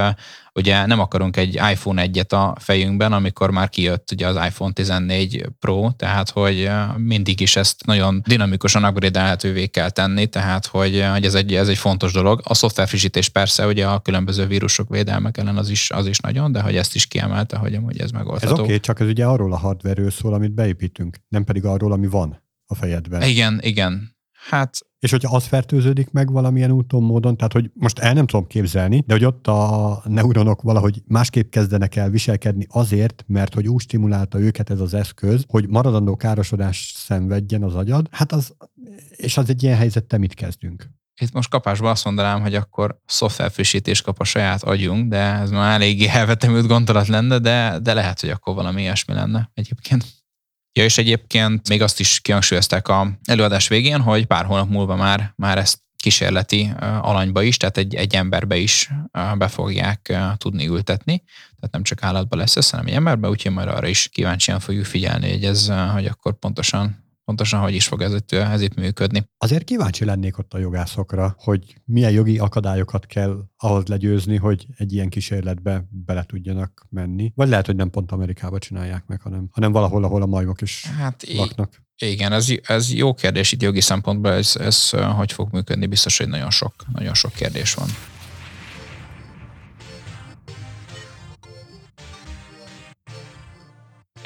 ugye 0.55 0.87
nem 0.87 1.01
akarunk 1.01 1.37
egy 1.37 1.55
iPhone 1.55 2.07
1-et 2.07 2.29
a 2.29 2.61
fejünkben, 2.61 3.13
amikor 3.13 3.51
már 3.51 3.69
kijött 3.69 4.11
ugye 4.13 4.27
az 4.27 4.37
iPhone 4.47 4.73
14 4.73 5.47
Pro, 5.59 5.91
tehát 5.97 6.31
hogy 6.31 6.71
mindig 6.97 7.41
is 7.41 7.57
ezt 7.57 7.87
nagyon 7.87 8.23
dinamikusan 8.27 8.85
upgrade 8.85 9.67
kell 9.71 9.91
tenni, 9.91 10.27
tehát 10.27 10.67
hogy, 10.67 11.05
hogy 11.13 11.25
ez, 11.25 11.35
egy, 11.35 11.55
ez 11.55 11.69
egy 11.69 11.79
fontos 11.79 12.13
dolog. 12.13 12.41
A 12.45 12.55
szoftverfrissítés 12.55 13.29
persze 13.29 13.67
ugye 13.67 13.87
a 13.87 13.99
különböző 13.99 14.47
vírusok 14.47 14.89
védelmek 14.89 15.39
ellen 15.39 15.57
az 15.57 15.69
is, 15.69 15.91
az 15.91 16.07
is 16.07 16.19
nagyon, 16.19 16.53
de 16.53 16.61
hogy 16.61 16.77
ezt 16.77 16.95
is 16.95 17.07
kiemelte, 17.07 17.57
hogy 17.57 17.75
amúgy 17.75 18.01
ez 18.01 18.11
megoldható. 18.11 18.53
Ez 18.53 18.59
oké, 18.59 18.63
okay, 18.63 18.81
csak 18.81 19.01
ez 19.01 19.07
ugye 19.07 19.25
arról 19.25 19.53
a 19.53 19.57
hardware 19.57 20.11
szól, 20.11 20.35
amit 20.35 20.53
beépítünk, 20.53 21.17
nem 21.29 21.45
pedig 21.45 21.65
arról, 21.65 21.93
ami 21.93 22.07
van 22.07 22.43
a 22.67 22.75
fejedben. 22.75 23.23
Igen, 23.23 23.59
igen. 23.63 24.17
Hát 24.49 24.79
és 24.99 25.11
hogyha 25.11 25.37
az 25.37 25.45
fertőződik 25.45 26.11
meg 26.11 26.33
valamilyen 26.33 26.71
úton, 26.71 27.03
módon, 27.03 27.37
tehát 27.37 27.53
hogy 27.53 27.71
most 27.75 27.99
el 27.99 28.13
nem 28.13 28.27
tudom 28.27 28.47
képzelni, 28.47 29.03
de 29.07 29.13
hogy 29.13 29.25
ott 29.25 29.47
a 29.47 30.03
neuronok 30.05 30.63
valahogy 30.63 31.03
másképp 31.07 31.51
kezdenek 31.51 31.97
el 31.97 32.11
viselkedni 32.11 32.67
azért, 32.69 33.25
mert 33.27 33.55
hogy 33.55 33.69
úgy 33.69 33.81
stimulálta 33.81 34.41
őket 34.41 34.71
ez 34.71 34.81
az 34.81 34.95
eszköz, 34.95 35.45
hogy 35.49 35.69
maradandó 35.69 36.17
károsodás 36.17 36.93
szenvedjen 36.97 37.63
az 37.63 37.75
agyad, 37.75 38.09
hát 38.11 38.33
az, 38.33 38.55
és 39.11 39.37
az 39.37 39.49
egy 39.49 39.63
ilyen 39.63 39.77
helyzettel 39.77 40.19
mit 40.19 40.35
kezdünk? 40.35 40.91
Itt 41.21 41.33
most 41.33 41.51
kapásban 41.51 41.91
azt 41.91 42.05
mondanám, 42.05 42.41
hogy 42.41 42.55
akkor 42.55 43.01
szoftverfrissítés 43.07 44.03
kap 44.03 44.21
a 44.21 44.25
saját 44.25 44.63
agyunk, 44.63 45.09
de 45.09 45.19
ez 45.19 45.51
már 45.51 45.75
eléggé 45.75 46.07
elvetemült 46.09 46.67
gondolat 46.67 47.07
lenne, 47.07 47.39
de, 47.39 47.79
de 47.83 47.95
lehet, 47.95 48.21
hogy 48.21 48.31
akkor 48.31 48.55
valami 48.55 48.81
ilyesmi 48.81 49.15
lenne 49.15 49.51
egyébként. 49.55 50.05
Ja, 50.77 50.85
és 50.85 50.99
egyébként 50.99 51.69
még 51.69 51.83
azt 51.83 52.01
is 52.01 52.21
kihangsúlyozták 52.21 52.89
a 52.89 53.19
előadás 53.25 53.69
végén, 53.69 54.01
hogy 54.01 54.27
pár 54.27 54.45
hónap 54.45 54.69
múlva 54.69 54.97
már, 54.97 55.33
már 55.37 55.59
ezt 55.59 55.79
kísérleti 55.97 56.73
alanyba 57.01 57.43
is, 57.43 57.57
tehát 57.57 57.77
egy, 57.77 57.95
egy 57.95 58.15
emberbe 58.15 58.57
is 58.57 58.91
be 59.39 59.49
fogják 59.49 60.19
tudni 60.37 60.67
ültetni. 60.67 61.23
Tehát 61.27 61.71
nem 61.71 61.83
csak 61.83 62.03
állatba 62.03 62.37
lesz 62.37 62.57
ez, 62.57 62.71
hanem 62.71 62.87
egy 62.87 62.93
emberbe, 62.93 63.29
úgyhogy 63.29 63.53
majd 63.53 63.69
arra 63.69 63.87
is 63.87 64.09
kíváncsian 64.13 64.61
fogjuk 64.61 64.85
figyelni, 64.85 65.31
hogy 65.31 65.45
ez, 65.45 65.73
hogy 65.93 66.07
akkor 66.07 66.39
pontosan 66.39 67.06
pontosan 67.27 67.61
hogy 67.61 67.75
is 67.75 67.87
fog 67.87 68.03
ez 68.03 68.15
itt, 68.15 68.33
ez 68.33 68.61
itt 68.61 68.75
működni. 68.75 69.31
Azért 69.39 69.65
kíváncsi 69.65 70.05
lennék 70.05 70.39
ott 70.39 70.55
a 70.55 70.59
jogászokra, 70.59 71.35
hogy 71.39 71.81
milyen 71.85 72.11
jogi 72.11 72.39
akadályokat 72.39 73.07
kell 73.07 73.45
ahhoz 73.57 73.87
legyőzni, 73.87 74.37
hogy 74.37 74.67
egy 74.77 74.93
ilyen 74.93 75.09
kísérletbe 75.09 75.85
bele 75.91 76.25
tudjanak 76.25 76.87
menni. 76.91 77.33
Vagy 77.35 77.49
lehet, 77.49 77.67
hogy 77.67 77.77
nem 77.77 77.91
pont 77.91 78.13
Amerikába 78.13 78.59
csinálják 78.59 79.07
meg, 79.07 79.21
hanem, 79.21 79.49
hanem 79.51 79.73
valahol, 79.73 80.05
ahol 80.05 80.23
a 80.23 80.27
majmok 80.27 80.61
is 80.61 80.87
hát 80.87 81.25
laknak. 81.35 81.85
Igen, 82.03 82.33
ez, 82.33 82.49
ez 82.63 82.93
jó 82.93 83.15
kérdés 83.15 83.53
itt 83.53 83.63
jogi 83.63 83.81
szempontból, 83.81 84.33
ez, 84.33 84.57
ez 84.57 84.91
hogy 84.91 85.33
fog 85.33 85.49
működni, 85.53 85.87
biztos, 85.87 86.19
hogy 86.19 86.29
nagyon 86.29 86.51
sok, 86.51 86.75
nagyon 86.93 87.15
sok 87.15 87.33
kérdés 87.33 87.75
van. 87.75 87.89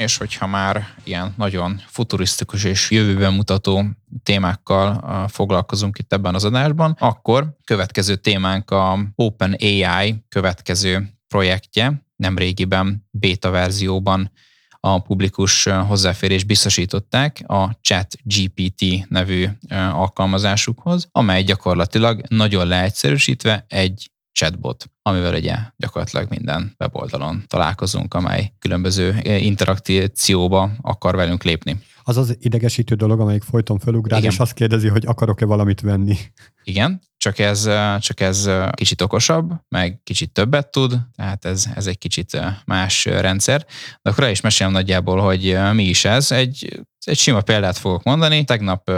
És 0.01 0.17
hogyha 0.17 0.47
már 0.47 0.87
ilyen 1.05 1.35
nagyon 1.37 1.81
futurisztikus 1.87 2.65
és 2.65 2.91
jövőben 2.91 3.33
mutató 3.33 3.85
témákkal 4.23 5.29
foglalkozunk 5.29 5.99
itt 5.99 6.13
ebben 6.13 6.35
az 6.35 6.45
adásban, 6.45 6.97
akkor 6.99 7.57
következő 7.65 8.17
témánk 8.17 8.71
a 8.71 8.99
Open 9.15 9.57
AI 9.61 10.25
következő 10.29 11.09
projektje, 11.29 12.07
nem 12.17 12.39
régiben 12.39 13.09
beta 13.11 13.51
verzióban 13.51 14.33
a 14.81 14.99
publikus 14.99 15.65
hozzáférés 15.65 16.45
biztosították 16.45 17.43
a 17.47 17.71
Chat 17.81 18.15
GPT 18.23 19.09
nevű 19.09 19.49
alkalmazásukhoz, 19.93 21.09
amely 21.13 21.43
gyakorlatilag 21.43 22.23
nagyon 22.29 22.67
leegyszerűsítve 22.67 23.65
egy 23.69 24.11
chatbot, 24.33 24.91
amivel 25.11 25.35
ugye 25.35 25.57
gyakorlatilag 25.77 26.27
minden 26.31 26.75
weboldalon 26.79 27.45
találkozunk, 27.47 28.15
amely 28.15 28.53
különböző 28.59 29.21
interakcióba 29.23 30.71
akar 30.81 31.17
velünk 31.17 31.43
lépni. 31.43 31.79
Az 32.03 32.17
az 32.17 32.37
idegesítő 32.41 32.95
dolog, 32.95 33.21
amelyik 33.21 33.43
folyton 33.43 33.79
fölugrál, 33.79 34.19
Igen. 34.19 34.31
és 34.31 34.39
azt 34.39 34.53
kérdezi, 34.53 34.89
hogy 34.89 35.07
akarok-e 35.07 35.45
valamit 35.45 35.81
venni. 35.81 36.17
Igen, 36.65 37.01
csak 37.17 37.39
ez, 37.39 37.69
csak 37.99 38.21
ez 38.21 38.51
kicsit 38.75 39.01
okosabb, 39.01 39.53
meg 39.69 40.01
kicsit 40.03 40.33
többet 40.33 40.71
tud, 40.71 40.99
tehát 41.17 41.45
ez, 41.45 41.67
ez 41.75 41.87
egy 41.87 41.99
kicsit 41.99 42.41
más 42.65 43.05
rendszer. 43.05 43.67
De 44.03 44.11
akkor 44.11 44.29
is 44.29 44.41
mesélem 44.41 44.73
nagyjából, 44.73 45.21
hogy 45.21 45.59
mi 45.73 45.85
is 45.85 46.05
ez. 46.05 46.33
Egy, 46.33 46.83
egy 47.05 47.17
sima 47.17 47.41
példát 47.41 47.79
fogok 47.79 48.03
mondani. 48.03 48.45
Tegnap 48.45 48.91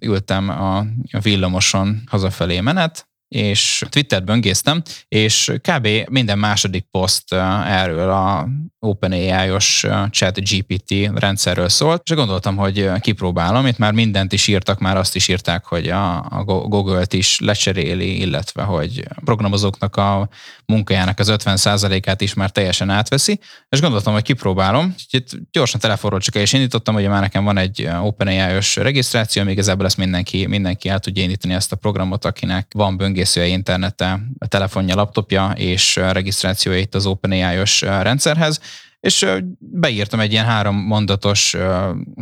ültem 0.00 0.48
a 0.48 0.86
villamoson 1.22 2.02
hazafelé 2.06 2.60
menet, 2.60 3.07
és 3.28 3.84
Twittert 3.88 4.24
böngésztem, 4.24 4.82
és 5.08 5.52
kb. 5.60 5.88
minden 6.10 6.38
második 6.38 6.86
poszt 6.90 7.32
erről 7.64 8.10
a 8.10 8.48
OpenAI-os 8.80 9.86
chat 10.10 10.40
GPT 10.40 11.10
rendszerről 11.14 11.68
szólt, 11.68 12.02
és 12.04 12.16
gondoltam, 12.16 12.56
hogy 12.56 12.90
kipróbálom, 13.00 13.66
itt 13.66 13.78
már 13.78 13.92
mindent 13.92 14.32
is 14.32 14.46
írtak, 14.46 14.78
már 14.78 14.96
azt 14.96 15.16
is 15.16 15.28
írták, 15.28 15.64
hogy 15.64 15.88
a, 15.88 16.42
Google-t 16.44 17.12
is 17.12 17.38
lecseréli, 17.40 18.20
illetve 18.20 18.62
hogy 18.62 19.04
programozóknak 19.24 19.96
a 19.96 20.28
munkájának 20.66 21.18
az 21.18 21.32
50%-át 21.32 22.20
is 22.20 22.34
már 22.34 22.50
teljesen 22.50 22.90
átveszi, 22.90 23.40
és 23.68 23.80
gondoltam, 23.80 24.12
hogy 24.12 24.22
kipróbálom. 24.22 24.94
Itt 25.10 25.28
gyorsan 25.50 25.80
telefonról 25.80 26.20
csak 26.20 26.36
el 26.36 26.42
is 26.42 26.52
indítottam, 26.52 26.94
hogy 26.94 27.08
már 27.08 27.20
nekem 27.20 27.44
van 27.44 27.58
egy 27.58 27.88
OpenAI-os 28.02 28.76
regisztráció, 28.76 29.42
még 29.42 29.52
igazából 29.52 29.86
ezt 29.86 29.96
mindenki, 29.96 30.46
mindenki 30.46 30.88
el 30.88 30.98
tudja 30.98 31.22
indítani 31.22 31.54
ezt 31.54 31.72
a 31.72 31.76
programot, 31.76 32.24
akinek 32.24 32.72
van 32.74 32.96
böngészője 33.18 33.46
internete, 33.46 34.20
a 34.38 34.46
telefonja, 34.46 34.94
laptopja 34.94 35.52
és 35.56 35.96
regisztrációja 35.96 36.78
itt 36.78 36.94
az 36.94 37.06
OpenAI-os 37.06 37.80
rendszerhez 37.80 38.60
és 39.00 39.26
beírtam 39.58 40.20
egy 40.20 40.32
ilyen 40.32 40.44
három 40.44 40.76
mondatos 40.76 41.56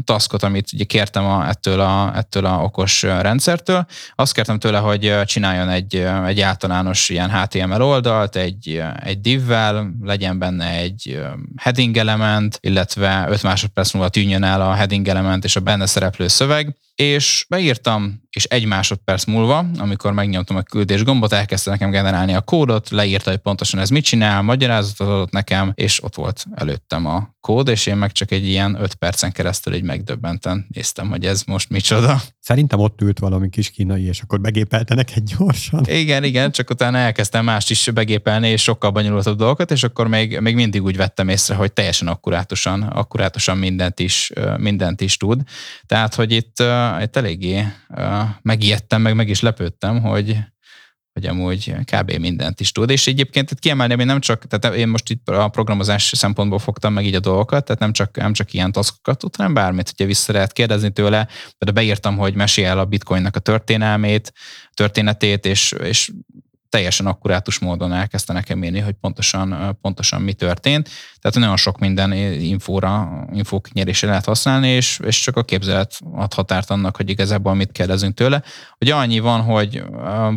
taskot, 0.04 0.42
amit 0.42 0.72
ugye 0.72 0.84
kértem 0.84 1.24
a, 1.24 1.48
ettől, 1.48 1.80
a, 1.80 2.16
ettől 2.16 2.44
a 2.44 2.62
okos 2.62 3.02
rendszertől. 3.02 3.86
Azt 4.14 4.32
kértem 4.32 4.58
tőle, 4.58 4.78
hogy 4.78 5.14
csináljon 5.24 5.68
egy, 5.68 6.06
egy 6.26 6.40
általános 6.40 7.08
ilyen 7.08 7.30
HTML 7.30 7.82
oldalt, 7.82 8.36
egy, 8.36 8.82
egy 9.04 9.20
divvel, 9.20 9.94
legyen 10.02 10.38
benne 10.38 10.70
egy 10.70 11.18
heading 11.56 11.96
element, 11.96 12.58
illetve 12.60 13.26
5 13.28 13.42
másodperc 13.42 13.92
múlva 13.92 14.08
tűnjön 14.08 14.42
el 14.42 14.60
a 14.60 14.72
heading 14.72 15.08
element 15.08 15.44
és 15.44 15.56
a 15.56 15.60
benne 15.60 15.86
szereplő 15.86 16.28
szöveg, 16.28 16.76
és 16.96 17.46
beírtam, 17.48 18.22
és 18.30 18.44
egy 18.44 18.64
másodperc 18.64 19.24
múlva, 19.24 19.66
amikor 19.78 20.12
megnyomtam 20.12 20.56
a 20.56 20.62
küldés 20.62 21.04
gombot, 21.04 21.32
elkezdte 21.32 21.70
nekem 21.70 21.90
generálni 21.90 22.34
a 22.34 22.40
kódot, 22.40 22.90
leírta, 22.90 23.30
hogy 23.30 23.38
pontosan 23.38 23.80
ez 23.80 23.88
mit 23.88 24.04
csinál, 24.04 24.42
magyarázatot 24.42 25.08
adott 25.08 25.30
nekem, 25.30 25.72
és 25.74 26.02
ott 26.02 26.14
volt 26.14 26.44
előttem 26.66 27.06
a 27.06 27.34
kód, 27.40 27.68
és 27.68 27.86
én 27.86 27.96
meg 27.96 28.12
csak 28.12 28.30
egy 28.30 28.46
ilyen 28.46 28.76
öt 28.80 28.94
percen 28.94 29.32
keresztül 29.32 29.72
egy 29.72 29.82
megdöbbenten 29.82 30.66
néztem, 30.68 31.08
hogy 31.08 31.24
ez 31.24 31.42
most 31.42 31.70
micsoda. 31.70 32.20
Szerintem 32.40 32.78
ott 32.78 33.00
ült 33.00 33.18
valami 33.18 33.48
kis 33.48 33.70
kínai, 33.70 34.02
és 34.02 34.20
akkor 34.20 34.40
begépelte 34.40 34.94
neked 34.94 35.22
gyorsan. 35.36 35.84
Igen, 35.88 36.24
igen, 36.24 36.50
csak 36.50 36.70
utána 36.70 36.98
elkezdtem 36.98 37.44
mást 37.44 37.70
is 37.70 37.90
begépelni, 37.94 38.48
és 38.48 38.62
sokkal 38.62 38.90
bonyolultabb 38.90 39.38
dolgokat, 39.38 39.70
és 39.70 39.82
akkor 39.82 40.08
még, 40.08 40.40
még 40.40 40.54
mindig 40.54 40.82
úgy 40.82 40.96
vettem 40.96 41.28
észre, 41.28 41.54
hogy 41.54 41.72
teljesen 41.72 42.08
akkurátusan, 42.08 42.82
akkurátusan 42.82 43.58
mindent 43.58 44.00
is, 44.00 44.32
mindent 44.56 45.00
is 45.00 45.16
tud. 45.16 45.42
Tehát, 45.86 46.14
hogy 46.14 46.32
itt, 46.32 46.62
itt 47.02 47.16
eléggé 47.16 47.64
megijedtem, 48.42 49.02
meg 49.02 49.14
meg 49.14 49.28
is 49.28 49.40
lepődtem, 49.40 50.00
hogy, 50.00 50.38
hogy 51.16 51.26
amúgy 51.26 51.74
kb. 51.84 52.12
mindent 52.12 52.60
is 52.60 52.72
tud. 52.72 52.90
És 52.90 53.06
egyébként 53.06 53.50
itt 53.50 53.58
kiemelném, 53.58 53.96
hogy 53.96 54.06
nem 54.06 54.20
csak, 54.20 54.46
tehát 54.46 54.76
én 54.76 54.88
most 54.88 55.10
itt 55.10 55.28
a 55.28 55.48
programozás 55.48 56.12
szempontból 56.16 56.58
fogtam 56.58 56.92
meg 56.92 57.06
így 57.06 57.14
a 57.14 57.20
dolgokat, 57.20 57.64
tehát 57.64 57.80
nem 57.80 57.92
csak, 57.92 58.16
nem 58.16 58.32
csak 58.32 58.52
ilyen 58.52 58.72
taskokat 58.72 59.18
tud, 59.18 59.36
hanem 59.36 59.54
bármit, 59.54 59.90
ugye 59.92 60.04
vissza 60.04 60.32
lehet 60.32 60.52
kérdezni 60.52 60.90
tőle, 60.90 61.28
de 61.58 61.70
beírtam, 61.70 62.16
hogy 62.16 62.34
mesél 62.34 62.66
el 62.66 62.78
a 62.78 62.84
bitcoinnak 62.84 63.36
a 63.36 63.40
történelmét, 63.40 64.32
történetét, 64.74 65.46
és, 65.46 65.74
és 65.82 66.12
teljesen 66.68 67.06
akkurátus 67.06 67.58
módon 67.58 67.92
elkezdte 67.92 68.32
nekem 68.32 68.64
írni, 68.64 68.80
hogy 68.80 68.94
pontosan, 69.00 69.78
pontosan 69.80 70.22
mi 70.22 70.32
történt. 70.32 70.88
Tehát 71.20 71.38
nagyon 71.38 71.56
sok 71.56 71.78
minden 71.78 72.12
infóra, 72.12 73.24
infók 73.32 73.72
nyerésre 73.72 74.08
lehet 74.08 74.24
használni, 74.24 74.68
és, 74.68 75.00
és 75.04 75.20
csak 75.20 75.36
a 75.36 75.42
képzelet 75.42 75.98
ad 76.14 76.34
határt 76.34 76.70
annak, 76.70 76.96
hogy 76.96 77.10
igazából 77.10 77.54
mit 77.54 77.72
kérdezünk 77.72 78.14
tőle. 78.14 78.42
Ugye 78.80 78.94
annyi 78.94 79.18
van, 79.18 79.40
hogy 79.40 79.82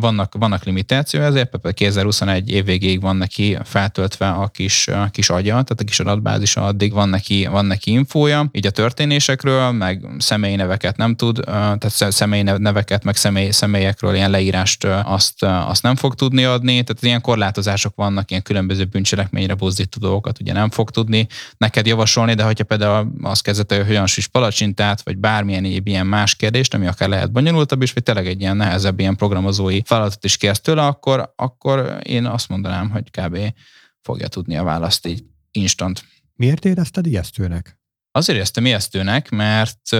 vannak, 0.00 0.34
vannak 0.38 0.64
limitáció, 0.64 1.20
ezért 1.20 1.72
2021 1.72 2.50
év 2.50 2.64
végéig 2.64 3.00
van 3.00 3.16
neki 3.16 3.58
feltöltve 3.64 4.28
a 4.28 4.48
kis, 4.48 4.88
a 4.88 5.08
kis 5.10 5.30
agya, 5.30 5.50
tehát 5.50 5.80
a 5.80 5.84
kis 5.84 6.00
adatbázis 6.00 6.56
addig 6.56 6.92
van 6.92 7.08
neki, 7.08 7.46
van 7.46 7.64
neki 7.64 7.90
infója, 7.90 8.48
így 8.52 8.66
a 8.66 8.70
történésekről, 8.70 9.70
meg 9.70 10.06
személyi 10.18 10.56
neveket 10.56 10.96
nem 10.96 11.16
tud, 11.16 11.40
tehát 11.44 11.90
személyi 12.12 12.42
neveket, 12.42 13.04
meg 13.04 13.16
személy, 13.16 13.50
személyekről 13.50 14.14
ilyen 14.14 14.30
leírást 14.30 14.84
azt, 15.04 15.42
azt 15.42 15.82
nem 15.82 15.96
fog 15.96 16.14
tudni 16.20 16.44
adni, 16.44 16.82
tehát 16.82 17.02
ilyen 17.02 17.20
korlátozások 17.20 17.94
vannak, 17.94 18.30
ilyen 18.30 18.42
különböző 18.42 18.84
bűncselekményre 18.84 19.54
buzdító 19.54 20.00
dolgokat 20.00 20.40
ugye 20.40 20.52
nem 20.52 20.70
fog 20.70 20.90
tudni 20.90 21.26
neked 21.56 21.86
javasolni, 21.86 22.34
de 22.34 22.44
hogyha 22.44 22.64
például 22.64 23.12
azt 23.22 23.42
kezdete, 23.42 23.76
hogy 23.76 23.90
olyan 23.90 24.06
süs 24.06 24.26
palacsintát, 24.26 25.02
vagy 25.02 25.18
bármilyen 25.18 25.64
ilyen 25.64 26.06
más 26.06 26.34
kérdést, 26.34 26.74
ami 26.74 26.86
akár 26.86 27.08
lehet 27.08 27.32
bonyolultabb 27.32 27.82
is, 27.82 27.92
vagy 27.92 28.02
tényleg 28.02 28.26
egy 28.26 28.40
ilyen 28.40 28.56
nehezebb 28.56 29.00
ilyen 29.00 29.16
programozói 29.16 29.80
feladatot 29.84 30.24
is 30.24 30.36
kérsz 30.36 30.60
tőle, 30.60 30.86
akkor, 30.86 31.32
akkor 31.36 31.98
én 32.02 32.26
azt 32.26 32.48
mondanám, 32.48 32.90
hogy 32.90 33.10
kb. 33.10 33.38
fogja 34.00 34.28
tudni 34.28 34.56
a 34.56 34.62
választ 34.62 35.06
így 35.06 35.24
instant. 35.50 36.04
Miért 36.34 36.64
érezted 36.64 37.06
ijesztőnek? 37.06 37.79
Azért 38.12 38.38
éreztem 38.38 38.66
ijesztőnek, 38.66 39.28
mert 39.28 39.90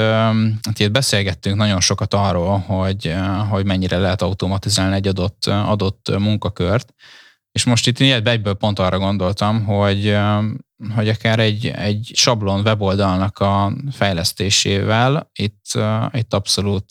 hát 0.62 0.78
itt 0.78 0.90
beszélgettünk 0.90 1.56
nagyon 1.56 1.80
sokat 1.80 2.14
arról, 2.14 2.58
hogy, 2.58 3.14
hogy 3.48 3.64
mennyire 3.64 3.98
lehet 3.98 4.22
automatizálni 4.22 4.94
egy 4.94 5.06
adott, 5.06 5.46
adott 5.46 6.18
munkakört, 6.18 6.94
és 7.52 7.64
most 7.64 7.86
itt 7.86 8.00
egyből 8.00 8.54
pont 8.54 8.78
arra 8.78 8.98
gondoltam, 8.98 9.64
hogy, 9.64 10.16
hogy 10.94 11.08
akár 11.08 11.38
egy, 11.38 11.66
egy 11.66 12.10
sablon 12.14 12.60
weboldalnak 12.60 13.38
a 13.38 13.72
fejlesztésével 13.90 15.30
itt, 15.32 15.64
itt 16.10 16.34
abszolút 16.34 16.84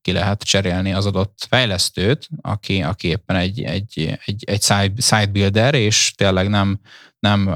ki 0.00 0.12
lehet 0.12 0.42
cserélni 0.42 0.92
az 0.92 1.06
adott 1.06 1.46
fejlesztőt, 1.48 2.28
aki, 2.40 2.82
aki 2.82 3.08
éppen 3.08 3.36
egy, 3.36 3.62
egy, 3.62 4.18
egy, 4.24 4.44
egy 4.46 4.62
site 4.96 5.26
builder, 5.26 5.74
és 5.74 6.12
tényleg 6.16 6.48
nem, 6.48 6.80
nem 7.18 7.48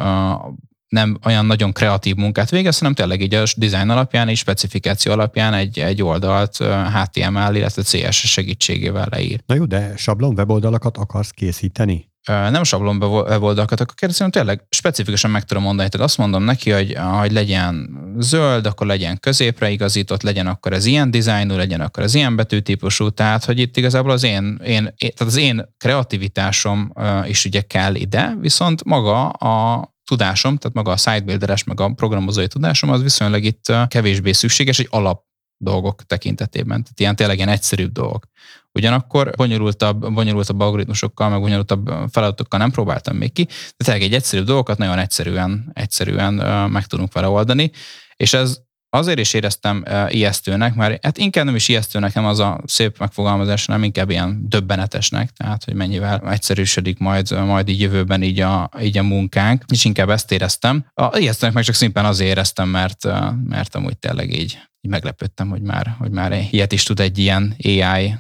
nem 0.97 1.19
olyan 1.25 1.47
nagyon 1.47 1.73
kreatív 1.73 2.15
munkát 2.15 2.51
végez, 2.51 2.79
hanem 2.79 2.95
tényleg 2.95 3.21
így 3.21 3.35
a 3.35 3.43
design 3.57 3.89
alapján 3.91 4.29
és 4.29 4.39
specifikáció 4.39 5.13
alapján 5.13 5.55
egy, 5.55 5.79
egy 5.79 6.03
oldalt 6.03 6.57
HTML, 6.95 7.55
illetve 7.55 7.83
CSS 7.83 8.31
segítségével 8.31 9.07
leír. 9.11 9.41
Na 9.47 9.55
jó, 9.55 9.65
de 9.65 9.97
sablon 9.97 10.35
weboldalakat 10.37 10.97
akarsz 10.97 11.31
készíteni? 11.31 12.11
nem 12.27 12.65
sablon 12.65 13.03
weboldalakat 13.03 13.81
akkor 13.81 13.95
kérdezem, 13.95 14.31
tényleg 14.31 14.67
specifikusan 14.69 15.31
meg 15.31 15.45
tudom 15.45 15.63
mondani, 15.63 15.89
tehát 15.89 16.07
azt 16.07 16.19
mondom 16.19 16.43
neki, 16.43 16.71
hogy, 16.71 16.97
hogy 17.19 17.33
legyen 17.33 17.99
zöld, 18.19 18.67
akkor 18.67 18.87
legyen 18.87 19.19
középre 19.21 19.71
igazított, 19.71 20.23
legyen 20.23 20.47
akkor 20.47 20.73
ez 20.73 20.85
ilyen 20.87 21.11
dizájnú, 21.11 21.57
legyen 21.57 21.81
akkor 21.81 22.03
ez 22.03 22.15
ilyen 22.15 22.37
betűtípusú, 22.37 23.11
tehát 23.11 23.45
hogy 23.45 23.59
itt 23.59 23.77
igazából 23.77 24.11
az 24.11 24.23
én, 24.23 24.61
én, 24.65 24.83
tehát 24.97 25.21
az 25.21 25.37
én 25.37 25.75
kreativitásom 25.79 26.93
is 27.27 27.45
ugye 27.45 27.61
kell 27.61 27.95
ide, 27.95 28.37
viszont 28.41 28.85
maga 28.85 29.29
a 29.29 29.95
tudásom, 30.07 30.57
tehát 30.57 30.77
maga 30.77 30.91
a 30.91 30.97
sitebuilderes, 30.97 31.65
meg 31.65 31.81
a 31.81 31.89
programozói 31.89 32.47
tudásom, 32.47 32.91
az 32.91 33.03
viszonylag 33.03 33.45
itt 33.45 33.73
kevésbé 33.89 34.33
szükséges, 34.33 34.79
egy 34.79 34.89
alap 34.91 35.25
dolgok 35.59 36.03
tekintetében. 36.03 36.83
Tehát 36.83 37.01
ilyen 37.01 37.17
tényleg 37.17 37.37
ilyen 37.37 37.49
egyszerűbb 37.49 37.93
dolgok. 37.93 38.25
Ugyanakkor 38.73 39.31
bonyolultabb, 39.37 40.13
bonyolultabb 40.13 40.61
algoritmusokkal, 40.61 41.29
meg 41.29 41.41
bonyolultabb 41.41 41.91
feladatokkal 42.11 42.59
nem 42.59 42.71
próbáltam 42.71 43.17
még 43.17 43.33
ki, 43.33 43.45
de 43.77 43.85
tényleg 43.85 44.03
egy 44.03 44.15
egyszerű 44.15 44.43
dolgokat 44.43 44.79
nagyon 44.79 44.99
egyszerűen, 44.99 45.71
egyszerűen 45.73 46.35
meg 46.71 46.87
tudunk 46.87 47.13
vele 47.13 47.29
oldani, 47.29 47.71
és 48.17 48.33
ez 48.33 48.59
azért 48.97 49.19
is 49.19 49.35
éreztem 49.35 49.85
ijesztőnek, 50.09 50.75
mert 50.75 51.05
hát 51.05 51.19
inkább 51.19 51.45
nem 51.45 51.55
is 51.55 51.69
ijesztő 51.69 51.99
nekem 51.99 52.25
az 52.25 52.39
a 52.39 52.61
szép 52.65 52.99
megfogalmazás, 52.99 53.67
nem 53.67 53.83
inkább 53.83 54.11
ilyen 54.11 54.45
döbbenetesnek, 54.49 55.31
tehát 55.31 55.65
hogy 55.65 55.75
mennyivel 55.75 56.31
egyszerűsödik 56.31 56.99
majd, 56.99 57.31
majd 57.31 57.69
így 57.69 57.81
jövőben 57.81 58.23
így 58.23 58.41
a, 58.41 58.71
így 58.81 58.99
a 58.99 59.03
munkánk, 59.03 59.65
és 59.73 59.85
inkább 59.85 60.11
ezt 60.11 60.33
éreztem. 60.33 60.87
A 60.95 61.19
ijesztőnek 61.19 61.55
meg 61.55 61.65
csak 61.65 61.75
szimplán 61.75 62.05
azért 62.05 62.31
éreztem, 62.31 62.69
mert, 62.69 63.05
mert 63.45 63.75
amúgy 63.75 63.99
tényleg 63.99 64.33
így, 64.33 64.59
így 64.81 64.91
meglepődtem, 64.91 65.49
hogy 65.49 65.63
már, 65.63 65.95
hogy 65.99 66.11
már 66.11 66.47
ilyet 66.51 66.73
is 66.73 66.83
tud 66.83 67.01
egy 67.01 67.19
ilyen 67.19 67.55
AI 67.65 68.15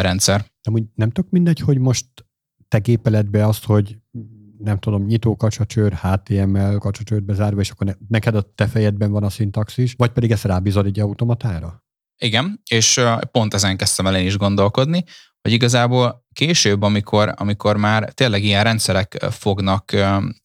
rendszer. 0.00 0.44
úgy 0.72 0.84
nem 0.94 1.10
tök 1.10 1.30
mindegy, 1.30 1.60
hogy 1.60 1.78
most 1.78 2.06
te 2.68 2.78
gépeled 2.78 3.26
be 3.26 3.46
azt, 3.46 3.64
hogy 3.64 3.96
nem 4.58 4.78
tudom, 4.78 5.04
nyitó 5.04 5.36
kacsacsőr, 5.36 5.92
HTML 5.92 6.78
kacsacsőrbe 6.78 7.34
zárva, 7.34 7.60
és 7.60 7.70
akkor 7.70 7.96
neked 8.08 8.34
a 8.34 8.52
te 8.54 8.66
fejedben 8.66 9.10
van 9.10 9.22
a 9.22 9.30
szintaxis, 9.30 9.94
vagy 9.96 10.10
pedig 10.10 10.30
ezt 10.30 10.44
rábízod 10.44 10.86
egy 10.86 11.00
automatára? 11.00 11.84
Igen, 12.18 12.60
és 12.70 13.00
pont 13.30 13.54
ezen 13.54 13.76
kezdtem 13.76 14.06
el 14.06 14.16
én 14.16 14.26
is 14.26 14.36
gondolkodni, 14.36 15.04
hogy 15.42 15.52
igazából 15.52 16.25
később, 16.36 16.82
amikor, 16.82 17.32
amikor 17.36 17.76
már 17.76 18.10
tényleg 18.14 18.44
ilyen 18.44 18.64
rendszerek 18.64 19.26
fognak, 19.30 19.92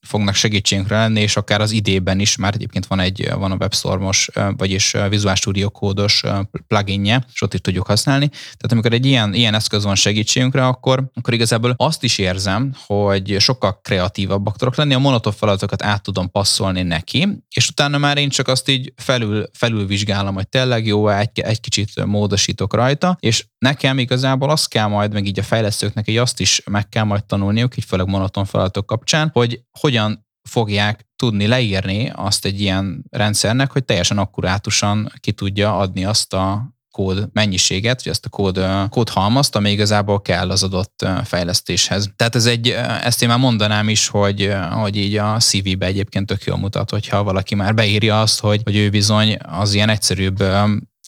fognak 0.01 0.35
segítségünkre 0.35 0.97
lenni, 0.97 1.21
és 1.21 1.35
akár 1.35 1.61
az 1.61 1.71
idében 1.71 2.19
is, 2.19 2.35
már 2.35 2.53
egyébként 2.53 2.85
van 2.85 2.99
egy 2.99 3.31
van 3.35 3.51
a 3.51 3.55
WebStormos, 3.55 4.29
vagyis 4.57 4.95
Visual 5.09 5.35
Studio 5.35 5.69
kódos 5.69 6.23
pluginje, 6.67 7.25
és 7.33 7.41
ott 7.41 7.53
is 7.53 7.61
tudjuk 7.61 7.87
használni. 7.87 8.27
Tehát 8.29 8.71
amikor 8.71 8.93
egy 8.93 9.05
ilyen, 9.05 9.33
ilyen 9.33 9.53
eszköz 9.53 9.83
van 9.83 9.95
segítségünkre, 9.95 10.65
akkor, 10.65 11.03
akkor 11.13 11.33
igazából 11.33 11.73
azt 11.77 12.03
is 12.03 12.17
érzem, 12.17 12.73
hogy 12.85 13.35
sokkal 13.39 13.79
kreatívabbak 13.81 14.57
tudok 14.57 14.75
lenni, 14.75 14.93
a 14.93 14.99
monoton 14.99 15.33
feladatokat 15.33 15.83
át 15.83 16.03
tudom 16.03 16.31
passzolni 16.31 16.81
neki, 16.81 17.27
és 17.55 17.69
utána 17.69 17.97
már 17.97 18.17
én 18.17 18.29
csak 18.29 18.47
azt 18.47 18.69
így 18.69 18.93
felül, 18.95 19.45
felülvizsgálom, 19.53 20.33
hogy 20.33 20.47
tényleg 20.47 20.85
jó, 20.85 21.07
egy, 21.07 21.39
egy 21.39 21.59
kicsit 21.59 22.05
módosítok 22.05 22.73
rajta, 22.73 23.17
és 23.19 23.45
nekem 23.57 23.99
igazából 23.99 24.49
azt 24.49 24.69
kell 24.69 24.87
majd, 24.87 25.13
meg 25.13 25.25
így 25.25 25.39
a 25.39 25.43
fejlesztő 25.43 25.80
fejlesztőknek 25.81 26.07
így 26.07 26.17
azt 26.17 26.39
is 26.39 26.61
meg 26.65 26.89
kell 26.89 27.03
majd 27.03 27.25
tanulniuk, 27.25 27.77
így 27.77 27.85
főleg 27.85 28.07
monoton 28.07 28.45
feladatok 28.45 28.85
kapcsán, 28.85 29.29
hogy 29.33 29.61
hogyan 29.79 30.25
fogják 30.49 31.07
tudni 31.15 31.47
leírni 31.47 32.11
azt 32.15 32.45
egy 32.45 32.61
ilyen 32.61 33.03
rendszernek, 33.09 33.71
hogy 33.71 33.85
teljesen 33.85 34.17
akkurátusan 34.17 35.11
ki 35.19 35.31
tudja 35.31 35.77
adni 35.77 36.05
azt 36.05 36.33
a 36.33 36.69
kód 36.91 37.29
mennyiséget, 37.33 38.03
vagy 38.03 38.11
azt 38.11 38.25
a 38.25 38.29
kód, 38.29 38.65
kódhalmazt, 38.89 39.55
ami 39.55 39.71
igazából 39.71 40.21
kell 40.21 40.49
az 40.49 40.63
adott 40.63 41.05
fejlesztéshez. 41.23 42.11
Tehát 42.15 42.35
ez 42.35 42.45
egy, 42.45 42.69
ezt 43.03 43.21
én 43.21 43.27
már 43.27 43.37
mondanám 43.37 43.89
is, 43.89 44.07
hogy, 44.07 44.53
hogy 44.71 44.95
így 44.95 45.15
a 45.15 45.37
CV-be 45.39 45.85
egyébként 45.85 46.25
tök 46.25 46.43
jól 46.43 46.57
mutat, 46.57 46.89
hogyha 46.89 47.23
valaki 47.23 47.55
már 47.55 47.73
beírja 47.73 48.21
azt, 48.21 48.39
hogy, 48.39 48.61
hogy 48.63 48.75
ő 48.75 48.89
bizony 48.89 49.37
az 49.41 49.73
ilyen 49.73 49.89
egyszerűbb 49.89 50.43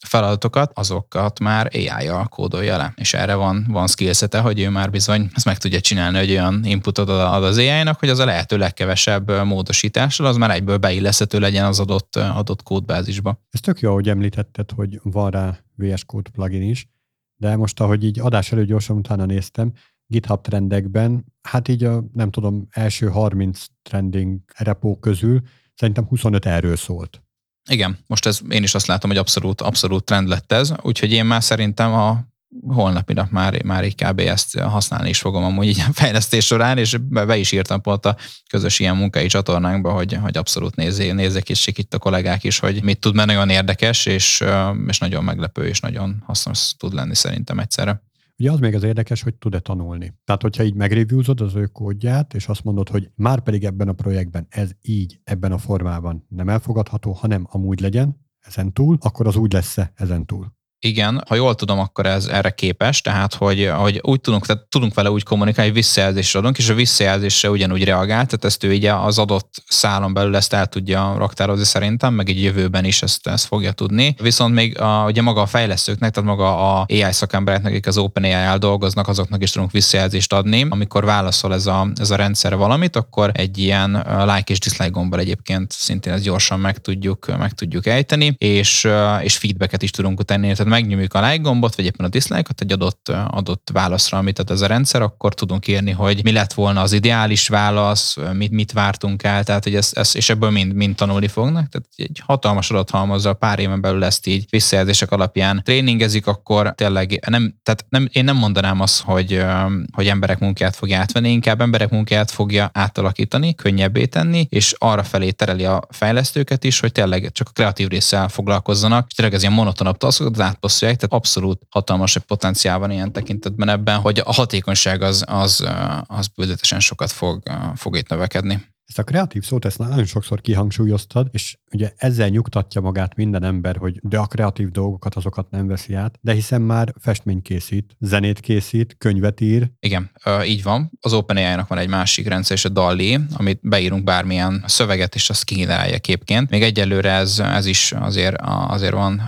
feladatokat, 0.07 0.72
azokat 0.74 1.39
már 1.39 1.69
AI-jal 1.74 2.27
kódolja 2.27 2.77
le. 2.77 2.93
És 2.95 3.13
erre 3.13 3.36
van, 3.36 3.65
van 3.69 3.88
skillsete, 3.88 4.39
hogy 4.39 4.60
ő 4.60 4.69
már 4.69 4.89
bizony 4.89 5.29
ezt 5.33 5.45
meg 5.45 5.57
tudja 5.57 5.79
csinálni, 5.79 6.17
hogy 6.17 6.31
olyan 6.31 6.62
inputot 6.63 7.10
ad 7.10 7.43
az 7.43 7.57
AI-nak, 7.57 8.00
hogy 8.00 8.10
az 8.10 8.19
a 8.19 8.25
lehető 8.25 8.57
legkevesebb 8.57 9.45
módosítással 9.45 10.25
az 10.25 10.38
már 10.38 10.51
egyből 10.51 10.77
beilleszthető 10.77 11.39
legyen 11.39 11.65
az 11.65 11.79
adott, 11.79 12.15
adott 12.15 12.63
kódbázisba. 12.63 13.41
Ez 13.51 13.60
tök 13.60 13.79
jó, 13.79 13.93
hogy 13.93 14.10
említetted, 14.10 14.72
hogy 14.72 15.00
van 15.03 15.31
rá 15.31 15.57
VS 15.75 16.05
Code 16.05 16.29
plugin 16.29 16.62
is, 16.62 16.88
de 17.36 17.55
most, 17.55 17.79
ahogy 17.79 18.03
így 18.03 18.19
adás 18.19 18.51
előtt 18.51 18.67
gyorsan 18.67 18.98
utána 18.98 19.25
néztem, 19.25 19.74
GitHub 20.07 20.41
trendekben, 20.41 21.25
hát 21.41 21.67
így 21.67 21.83
a, 21.83 22.03
nem 22.13 22.31
tudom, 22.31 22.67
első 22.69 23.07
30 23.07 23.65
trending 23.81 24.39
repó 24.55 24.98
közül 25.00 25.41
szerintem 25.75 26.05
25 26.05 26.45
erről 26.45 26.75
szólt. 26.75 27.23
Igen, 27.70 27.98
most 28.08 28.25
ez, 28.25 28.39
én 28.50 28.63
is 28.63 28.75
azt 28.75 28.86
látom, 28.86 29.10
hogy 29.10 29.20
abszolút, 29.20 29.62
abszolút 29.62 30.03
trend 30.03 30.27
lett 30.27 30.51
ez, 30.51 30.74
úgyhogy 30.82 31.12
én 31.12 31.25
már 31.25 31.43
szerintem 31.43 31.93
a 31.93 32.32
holnapi 32.67 33.13
nap 33.13 33.29
már, 33.29 33.63
már 33.63 33.84
így 33.86 33.96
kb. 33.96 34.20
ezt 34.20 34.60
használni 34.60 35.10
is 35.10 35.20
fogom 35.20 35.43
amúgy 35.43 35.67
így 35.67 35.79
a 35.79 35.93
fejlesztés 35.93 36.46
során, 36.46 36.77
és 36.77 36.98
be 36.98 37.38
is 37.38 37.51
írtam 37.51 37.81
pont 37.81 38.05
a 38.05 38.18
közös 38.50 38.79
ilyen 38.79 38.96
munkai 38.96 39.27
csatornánkba, 39.27 39.92
hogy, 39.92 40.14
hogy 40.22 40.38
abszolút 40.38 40.75
nézzék, 40.75 41.14
nézzék 41.14 41.50
is 41.50 41.68
itt 41.68 41.94
a 41.94 41.98
kollégák 41.98 42.44
is, 42.44 42.59
hogy 42.59 42.83
mit 42.83 43.00
tud, 43.00 43.16
mert 43.16 43.27
nagyon 43.27 43.50
érdekes, 43.50 44.05
és, 44.05 44.44
és 44.88 44.98
nagyon 44.98 45.24
meglepő, 45.24 45.68
és 45.68 45.79
nagyon 45.79 46.24
hasznos 46.25 46.74
tud 46.77 46.94
lenni 46.94 47.16
szerintem 47.16 47.59
egyszerre. 47.59 48.01
Ugye 48.39 48.51
az 48.51 48.59
még 48.59 48.75
az 48.75 48.83
érdekes, 48.83 49.22
hogy 49.22 49.35
tud-e 49.35 49.59
tanulni. 49.59 50.13
Tehát, 50.24 50.41
hogyha 50.41 50.63
így 50.63 50.75
megreviewzod 50.75 51.41
az 51.41 51.55
ő 51.55 51.65
kódját, 51.65 52.33
és 52.33 52.48
azt 52.48 52.63
mondod, 52.63 52.89
hogy 52.89 53.11
már 53.15 53.41
pedig 53.41 53.63
ebben 53.63 53.87
a 53.87 53.93
projektben 53.93 54.46
ez 54.50 54.72
így, 54.81 55.19
ebben 55.24 55.51
a 55.51 55.57
formában 55.57 56.25
nem 56.29 56.50
elfogadható, 56.50 57.11
hanem 57.11 57.48
amúgy 57.50 57.79
legyen, 57.79 58.22
ezen 58.39 58.74
túl, 58.74 58.98
akkor 59.00 59.27
az 59.27 59.35
úgy 59.35 59.53
lesz-e 59.53 59.91
ezen 59.96 60.25
túl. 60.25 60.53
Igen, 60.85 61.24
ha 61.27 61.35
jól 61.35 61.55
tudom, 61.55 61.79
akkor 61.79 62.05
ez 62.05 62.25
erre 62.25 62.50
képes, 62.50 63.01
tehát 63.01 63.33
hogy, 63.33 63.72
hogy 63.75 64.00
úgy 64.01 64.22
tudunk, 64.22 64.46
tehát 64.46 64.63
tudunk 64.69 64.93
vele 64.93 65.11
úgy 65.11 65.24
kommunikálni, 65.24 65.72
hogy 65.72 65.79
visszajelzést 65.79 66.35
adunk, 66.35 66.57
és 66.57 66.69
a 66.69 66.74
visszajelzésre 66.74 67.50
ugyanúgy 67.50 67.83
reagál, 67.83 68.25
tehát 68.25 68.46
ezt 68.46 68.63
ő 68.63 68.74
ugye 68.74 68.93
az 68.93 69.19
adott 69.19 69.63
szálon 69.67 70.13
belül 70.13 70.35
ezt 70.35 70.53
el 70.53 70.65
tudja 70.65 71.15
raktározni 71.17 71.65
szerintem, 71.65 72.13
meg 72.13 72.29
egy 72.29 72.43
jövőben 72.43 72.85
is 72.85 73.01
ezt, 73.01 73.27
ezt 73.27 73.46
fogja 73.46 73.72
tudni. 73.72 74.15
Viszont 74.22 74.53
még 74.53 74.79
a, 74.79 75.05
ugye 75.07 75.22
maga 75.22 75.41
a 75.41 75.46
fejlesztőknek, 75.46 76.11
tehát 76.11 76.29
maga 76.29 76.77
a 76.77 76.85
AI 76.89 77.11
szakembereknek, 77.11 77.72
akik 77.72 77.87
az 77.87 77.98
OpenAI-el 77.98 78.57
dolgoznak, 78.57 79.07
azoknak 79.07 79.43
is 79.43 79.51
tudunk 79.51 79.72
visszajelzést 79.72 80.33
adni. 80.33 80.65
Amikor 80.69 81.05
válaszol 81.05 81.53
ez 81.53 81.65
a, 81.65 81.87
ez 81.96 82.11
a 82.11 82.15
rendszer 82.15 82.55
valamit, 82.55 82.96
akkor 82.96 83.31
egy 83.33 83.57
ilyen 83.57 83.91
like 84.25 84.51
és 84.51 84.59
dislike 84.59 84.89
gombbal 84.89 85.19
egyébként 85.19 85.72
szintén 85.72 86.13
ezt 86.13 86.24
gyorsan 86.24 86.59
meg 86.59 86.77
tudjuk, 86.77 87.37
meg 87.37 87.51
tudjuk 87.51 87.85
ejteni, 87.85 88.35
és, 88.37 88.87
és 89.22 89.37
feedbacket 89.37 89.81
is 89.81 89.91
tudunk 89.91 90.25
tenni, 90.25 90.51
tehát 90.51 90.72
megnyomjuk 90.74 91.14
a 91.14 91.22
like 91.22 91.42
gombot, 91.42 91.75
vagy 91.75 91.86
éppen 91.86 92.05
a 92.05 92.09
dislike-ot 92.09 92.62
egy 92.62 92.72
adott, 92.72 93.12
adott 93.27 93.70
válaszra, 93.74 94.18
amit 94.18 94.40
ad 94.40 94.50
ez 94.50 94.62
a 94.62 94.68
rendszer, 94.68 95.01
akkor 95.01 95.33
tudunk 95.33 95.68
írni, 95.68 95.92
hogy 95.92 96.24
mi 96.24 96.31
lett 96.31 96.53
volna 96.53 96.81
az 96.81 96.92
ideális 96.92 97.48
válasz, 97.48 98.18
mit, 98.33 98.51
mit 98.51 98.72
vártunk 98.72 99.24
el, 99.24 99.44
tehát 99.44 99.64
hogy 99.64 99.75
ez, 99.75 99.92
ez, 99.94 100.16
és 100.16 100.29
ebből 100.29 100.50
mind, 100.50 100.74
mind 100.74 100.96
tanulni 100.96 101.27
fognak. 101.27 101.70
Tehát 101.70 101.88
egy 101.96 102.22
hatalmas 102.25 102.70
adathalmazzal 102.70 103.33
pár 103.33 103.59
éven 103.59 103.81
belül 103.81 104.03
ezt 104.03 104.27
így 104.27 104.46
visszajelzések 104.50 105.12
alapján 105.12 105.62
tréningezik, 105.64 106.27
akkor 106.27 106.74
tényleg 106.75 107.25
nem, 107.29 107.55
tehát 107.64 107.86
nem, 107.90 108.07
én 108.12 108.24
nem 108.24 108.38
mondanám 108.38 108.81
azt, 108.81 109.01
hogy, 109.01 109.44
hogy 109.92 110.07
emberek 110.07 110.40
munkáját 110.40 110.75
fogja 110.75 111.00
átvenni, 111.00 111.31
inkább 111.31 111.62
emberek 111.62 111.90
munkáját 111.90 112.31
fogja 112.31 112.70
átalakítani, 112.74 113.55
könnyebbé 113.55 114.05
tenni, 114.05 114.48
és 114.50 114.75
arra 114.77 115.03
felé 115.03 115.31
tereli 115.31 115.66
a 115.66 115.88
fejlesztőket 115.90 116.64
is, 116.64 116.79
hogy 116.79 116.92
tényleg 116.92 117.29
csak 117.31 117.48
a 117.50 117.51
kreatív 117.53 117.88
résszel 117.88 118.27
foglalkozzanak, 118.27 119.05
és 119.09 119.14
tényleg 119.14 119.36
ez 119.36 119.42
ilyen 119.42 119.53
monotonabb 119.53 119.98
taszokat 119.98 120.36
átpasszolják, 120.64 120.98
tehát 121.00 121.14
abszolút 121.14 121.62
hatalmas 121.70 122.16
egy 122.16 122.22
potenciál 122.22 122.80
van 122.80 122.92
ilyen 122.92 123.12
tekintetben 123.12 123.70
ebben, 123.70 124.00
hogy 124.00 124.22
a 124.26 124.34
hatékonyság 124.34 125.02
az, 125.02 125.24
az, 125.28 125.66
az 126.08 126.28
bőzetesen 126.28 126.80
sokat 126.80 127.12
fog, 127.12 127.44
fog 127.76 127.98
itt 127.98 128.10
növekedni. 128.10 128.73
Ezt 128.87 129.00
a 129.00 129.03
kreatív 129.03 129.43
szót 129.43 129.65
ezt 129.65 129.77
nagyon 129.77 130.05
sokszor 130.05 130.41
kihangsúlyoztad, 130.41 131.27
és 131.31 131.57
ugye 131.72 131.91
ezzel 131.96 132.27
nyugtatja 132.27 132.81
magát 132.81 133.15
minden 133.15 133.43
ember, 133.43 133.77
hogy 133.77 134.00
de 134.01 134.17
a 134.17 134.25
kreatív 134.25 134.69
dolgokat 134.69 135.15
azokat 135.15 135.50
nem 135.50 135.67
veszi 135.67 135.93
át, 135.93 136.19
de 136.22 136.33
hiszen 136.33 136.61
már 136.61 136.93
festmény 137.00 137.41
készít, 137.41 137.96
zenét 138.00 138.39
készít, 138.39 138.96
könyvet 138.98 139.41
ír. 139.41 139.72
Igen, 139.79 140.11
így 140.46 140.63
van. 140.63 140.91
Az 141.01 141.13
OpenAI-nak 141.13 141.67
van 141.67 141.77
egy 141.77 141.87
másik 141.87 142.27
rendszer, 142.27 142.57
és 142.57 142.65
a 142.65 142.69
DALI, 142.69 143.19
amit 143.33 143.59
beírunk 143.61 144.03
bármilyen 144.03 144.63
szöveget, 144.67 145.15
és 145.15 145.29
azt 145.29 145.43
kigenerálja 145.43 146.00
képként. 146.00 146.50
Még 146.50 146.61
egyelőre 146.61 147.11
ez, 147.11 147.39
ez 147.39 147.65
is 147.65 147.91
azért, 147.91 148.35
azért 148.67 148.93
van 148.93 149.22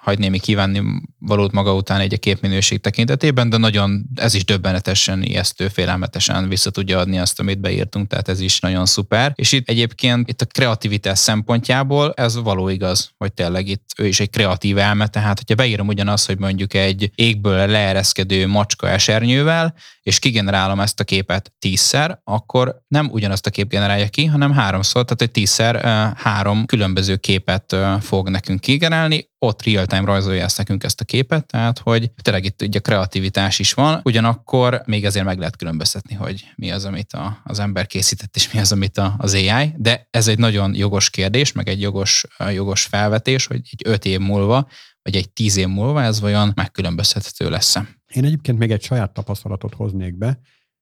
hagy 0.00 0.18
némi 0.18 0.38
kívánni 0.38 0.82
valót 1.18 1.52
maga 1.52 1.74
után 1.74 2.00
egy 2.00 2.14
a 2.14 2.18
képminőség 2.18 2.80
tekintetében, 2.80 3.50
de 3.50 3.56
nagyon 3.56 4.08
ez 4.14 4.34
is 4.34 4.44
döbbenetesen, 4.44 5.22
ijesztő, 5.22 5.68
félelmetesen 5.68 6.48
vissza 6.48 6.70
tudja 6.70 6.98
adni 6.98 7.18
azt, 7.18 7.40
amit 7.40 7.60
beírtunk, 7.60 8.08
tehát 8.08 8.28
ez 8.28 8.40
is 8.40 8.60
nagyon 8.60 8.86
szuper. 8.88 9.32
És 9.34 9.52
itt 9.52 9.68
egyébként 9.68 10.28
itt 10.28 10.40
a 10.40 10.44
kreativitás 10.44 11.18
szempontjából 11.18 12.12
ez 12.16 12.42
való 12.42 12.68
igaz, 12.68 13.12
hogy 13.16 13.32
tényleg 13.32 13.68
itt 13.68 13.86
ő 13.96 14.06
is 14.06 14.20
egy 14.20 14.30
kreatív 14.30 14.78
elme, 14.78 15.06
tehát 15.06 15.38
hogyha 15.38 15.54
beírom 15.54 15.88
ugyanaz, 15.88 16.26
hogy 16.26 16.38
mondjuk 16.38 16.74
egy 16.74 17.10
égből 17.14 17.66
leereszkedő 17.66 18.46
macska 18.46 18.88
esernyővel, 18.88 19.74
és 20.02 20.18
kigenerálom 20.18 20.80
ezt 20.80 21.00
a 21.00 21.04
képet 21.04 21.52
tízszer, 21.58 22.20
akkor 22.24 22.82
nem 22.88 23.08
ugyanazt 23.10 23.46
a 23.46 23.50
kép 23.50 23.68
generálja 23.68 24.08
ki, 24.08 24.24
hanem 24.24 24.52
háromszor, 24.52 25.04
tehát 25.04 25.22
egy 25.22 25.30
tízszer 25.30 25.84
három 26.16 26.66
különböző 26.66 27.16
képet 27.16 27.76
fog 28.00 28.28
nekünk 28.28 28.60
kigenerálni, 28.60 29.28
ott 29.38 29.62
real-time 29.62 30.04
rajzolja 30.04 30.44
ezt 30.44 30.58
nekünk 30.58 30.84
ezt 30.84 31.00
a 31.00 31.04
képet, 31.04 31.46
tehát 31.46 31.78
hogy 31.78 32.10
tényleg 32.22 32.44
itt 32.44 32.62
ugye 32.62 32.78
kreativitás 32.78 33.58
is 33.58 33.72
van, 33.72 34.00
ugyanakkor 34.04 34.82
még 34.86 35.06
azért 35.06 35.24
meg 35.24 35.38
lehet 35.38 35.56
különböztetni, 35.56 36.14
hogy 36.14 36.44
mi 36.56 36.70
az, 36.70 36.84
amit 36.84 37.12
a, 37.12 37.40
az 37.44 37.58
ember 37.58 37.86
készített, 37.86 38.36
és 38.36 38.52
mi 38.52 38.60
az, 38.60 38.72
amit 38.78 38.98
a, 38.98 39.14
az 39.18 39.34
AI, 39.34 39.74
de 39.76 40.08
ez 40.10 40.28
egy 40.28 40.38
nagyon 40.38 40.74
jogos 40.74 41.10
kérdés, 41.10 41.52
meg 41.52 41.68
egy 41.68 41.80
jogos, 41.80 42.26
jogos 42.52 42.84
felvetés, 42.84 43.46
hogy 43.46 43.60
egy 43.70 43.82
öt 43.84 44.04
év 44.04 44.18
múlva, 44.18 44.68
vagy 45.02 45.16
egy 45.16 45.30
tíz 45.30 45.56
év 45.56 45.68
múlva 45.68 46.02
ez 46.02 46.20
vajon 46.20 46.52
megkülönböztethető 46.54 47.50
lesz-e. 47.50 47.88
Én 48.12 48.24
egyébként 48.24 48.58
még 48.58 48.70
egy 48.70 48.82
saját 48.82 49.12
tapasztalatot 49.12 49.74
hoznék 49.74 50.16
be, 50.16 50.40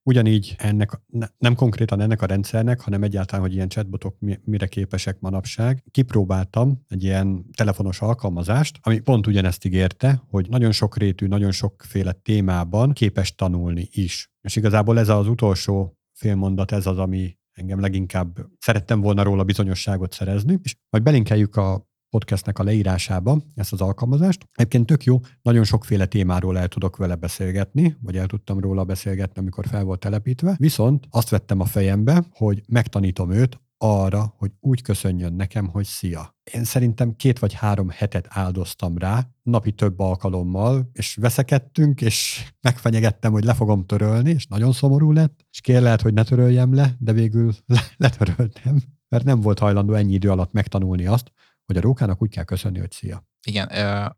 Ugyanígy 0.09 0.55
ennek, 0.59 1.01
nem 1.39 1.55
konkrétan 1.55 2.01
ennek 2.01 2.23
a 2.23 2.27
rendszernek, 2.27 2.81
hanem 2.81 3.03
egyáltalán, 3.03 3.45
hogy 3.45 3.55
ilyen 3.55 3.69
chatbotok 3.69 4.17
mire 4.45 4.67
képesek 4.67 5.21
manapság. 5.21 5.85
Kipróbáltam 5.91 6.85
egy 6.89 7.03
ilyen 7.05 7.45
telefonos 7.57 8.01
alkalmazást, 8.01 8.79
ami 8.83 8.99
pont 8.99 9.27
ugyanezt 9.27 9.65
ígérte, 9.65 10.23
hogy 10.31 10.49
nagyon 10.49 10.73
sok 10.73 10.97
rétű, 10.97 11.27
nagyon 11.27 11.51
sokféle 11.51 12.13
témában 12.13 12.93
képes 12.93 13.35
tanulni 13.35 13.89
is. 13.91 14.33
És 14.41 14.57
igazából 14.57 14.99
ez 14.99 15.09
az 15.09 15.29
utolsó 15.29 15.99
félmondat, 16.13 16.73
ez 16.73 16.87
az, 16.87 16.99
ami 16.99 17.37
engem 17.57 17.81
leginkább 17.81 18.47
szerettem 18.59 19.01
volna 19.01 19.23
róla 19.23 19.45
bizonyosságot 19.45 20.13
szerezni, 20.13 20.59
és 20.63 20.77
majd 20.91 21.05
belinkeljük 21.05 21.57
a 21.57 21.87
podcastnek 22.11 22.59
a 22.59 22.63
leírásába 22.63 23.39
ezt 23.55 23.73
az 23.73 23.81
alkalmazást. 23.81 24.49
Egyébként 24.53 24.87
tök 24.87 25.05
jó, 25.05 25.21
nagyon 25.43 25.65
sokféle 25.65 26.07
témáról 26.07 26.59
el 26.59 26.69
tudok 26.69 26.97
vele 26.97 27.15
beszélgetni, 27.15 27.97
vagy 28.01 28.17
el 28.17 28.27
tudtam 28.27 28.61
róla 28.61 28.85
beszélgetni, 28.85 29.41
amikor 29.41 29.67
fel 29.67 29.85
volt 29.85 30.01
telepítve. 30.01 30.55
Viszont 30.59 31.07
azt 31.11 31.29
vettem 31.29 31.61
a 31.61 31.65
fejembe, 31.65 32.25
hogy 32.31 32.63
megtanítom 32.69 33.31
őt 33.31 33.61
arra, 33.79 34.35
hogy 34.39 34.51
úgy 34.61 34.83
köszönjön 34.83 35.33
nekem, 35.33 35.69
hogy 35.69 35.85
szia. 35.85 36.37
Én 36.53 36.65
szerintem 36.65 37.17
két 37.17 37.39
vagy 37.39 37.53
három 37.53 37.89
hetet 37.89 38.27
áldoztam 38.29 38.99
rá, 38.99 39.29
napi 39.43 39.73
több 39.73 39.99
alkalommal, 39.99 40.91
és 40.93 41.17
veszekedtünk, 41.21 42.01
és 42.01 42.45
megfenyegettem, 42.69 43.33
hogy 43.33 43.45
le 43.45 43.55
fogom 43.55 43.87
törölni, 43.87 44.31
és 44.31 44.47
nagyon 44.47 44.73
szomorú 44.73 45.13
lett, 45.13 45.47
és 45.51 45.61
kér 45.61 45.83
lehet, 45.83 46.03
hogy 46.03 46.13
ne 46.13 46.23
töröljem 46.23 46.75
le, 46.75 46.95
de 46.99 47.13
végül 47.13 47.55
letöröltem, 47.97 48.83
mert 49.09 49.25
nem 49.25 49.41
volt 49.41 49.59
hajlandó 49.59 49.95
ennyi 49.95 50.13
idő 50.13 50.31
alatt 50.31 50.53
megtanulni 50.53 51.07
azt, 51.07 51.33
hogy 51.67 51.77
a 51.77 51.81
rókának 51.81 52.23
úgy 52.23 52.31
kell 52.31 52.45
köszönni, 52.45 52.79
hogy 52.79 52.93
szia. 52.93 53.27
Igen, 53.47 53.69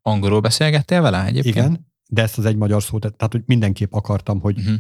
angolul 0.02 0.40
beszélgettél 0.40 1.00
vele 1.00 1.24
egyébként? 1.24 1.56
Igen, 1.56 1.86
de 2.10 2.22
ezt 2.22 2.38
az 2.38 2.44
egy 2.44 2.56
magyar 2.56 2.82
szót, 2.82 3.00
tehát 3.00 3.32
hogy 3.32 3.42
mindenképp 3.46 3.92
akartam, 3.92 4.40
hogy 4.40 4.58
uh-huh. 4.58 4.74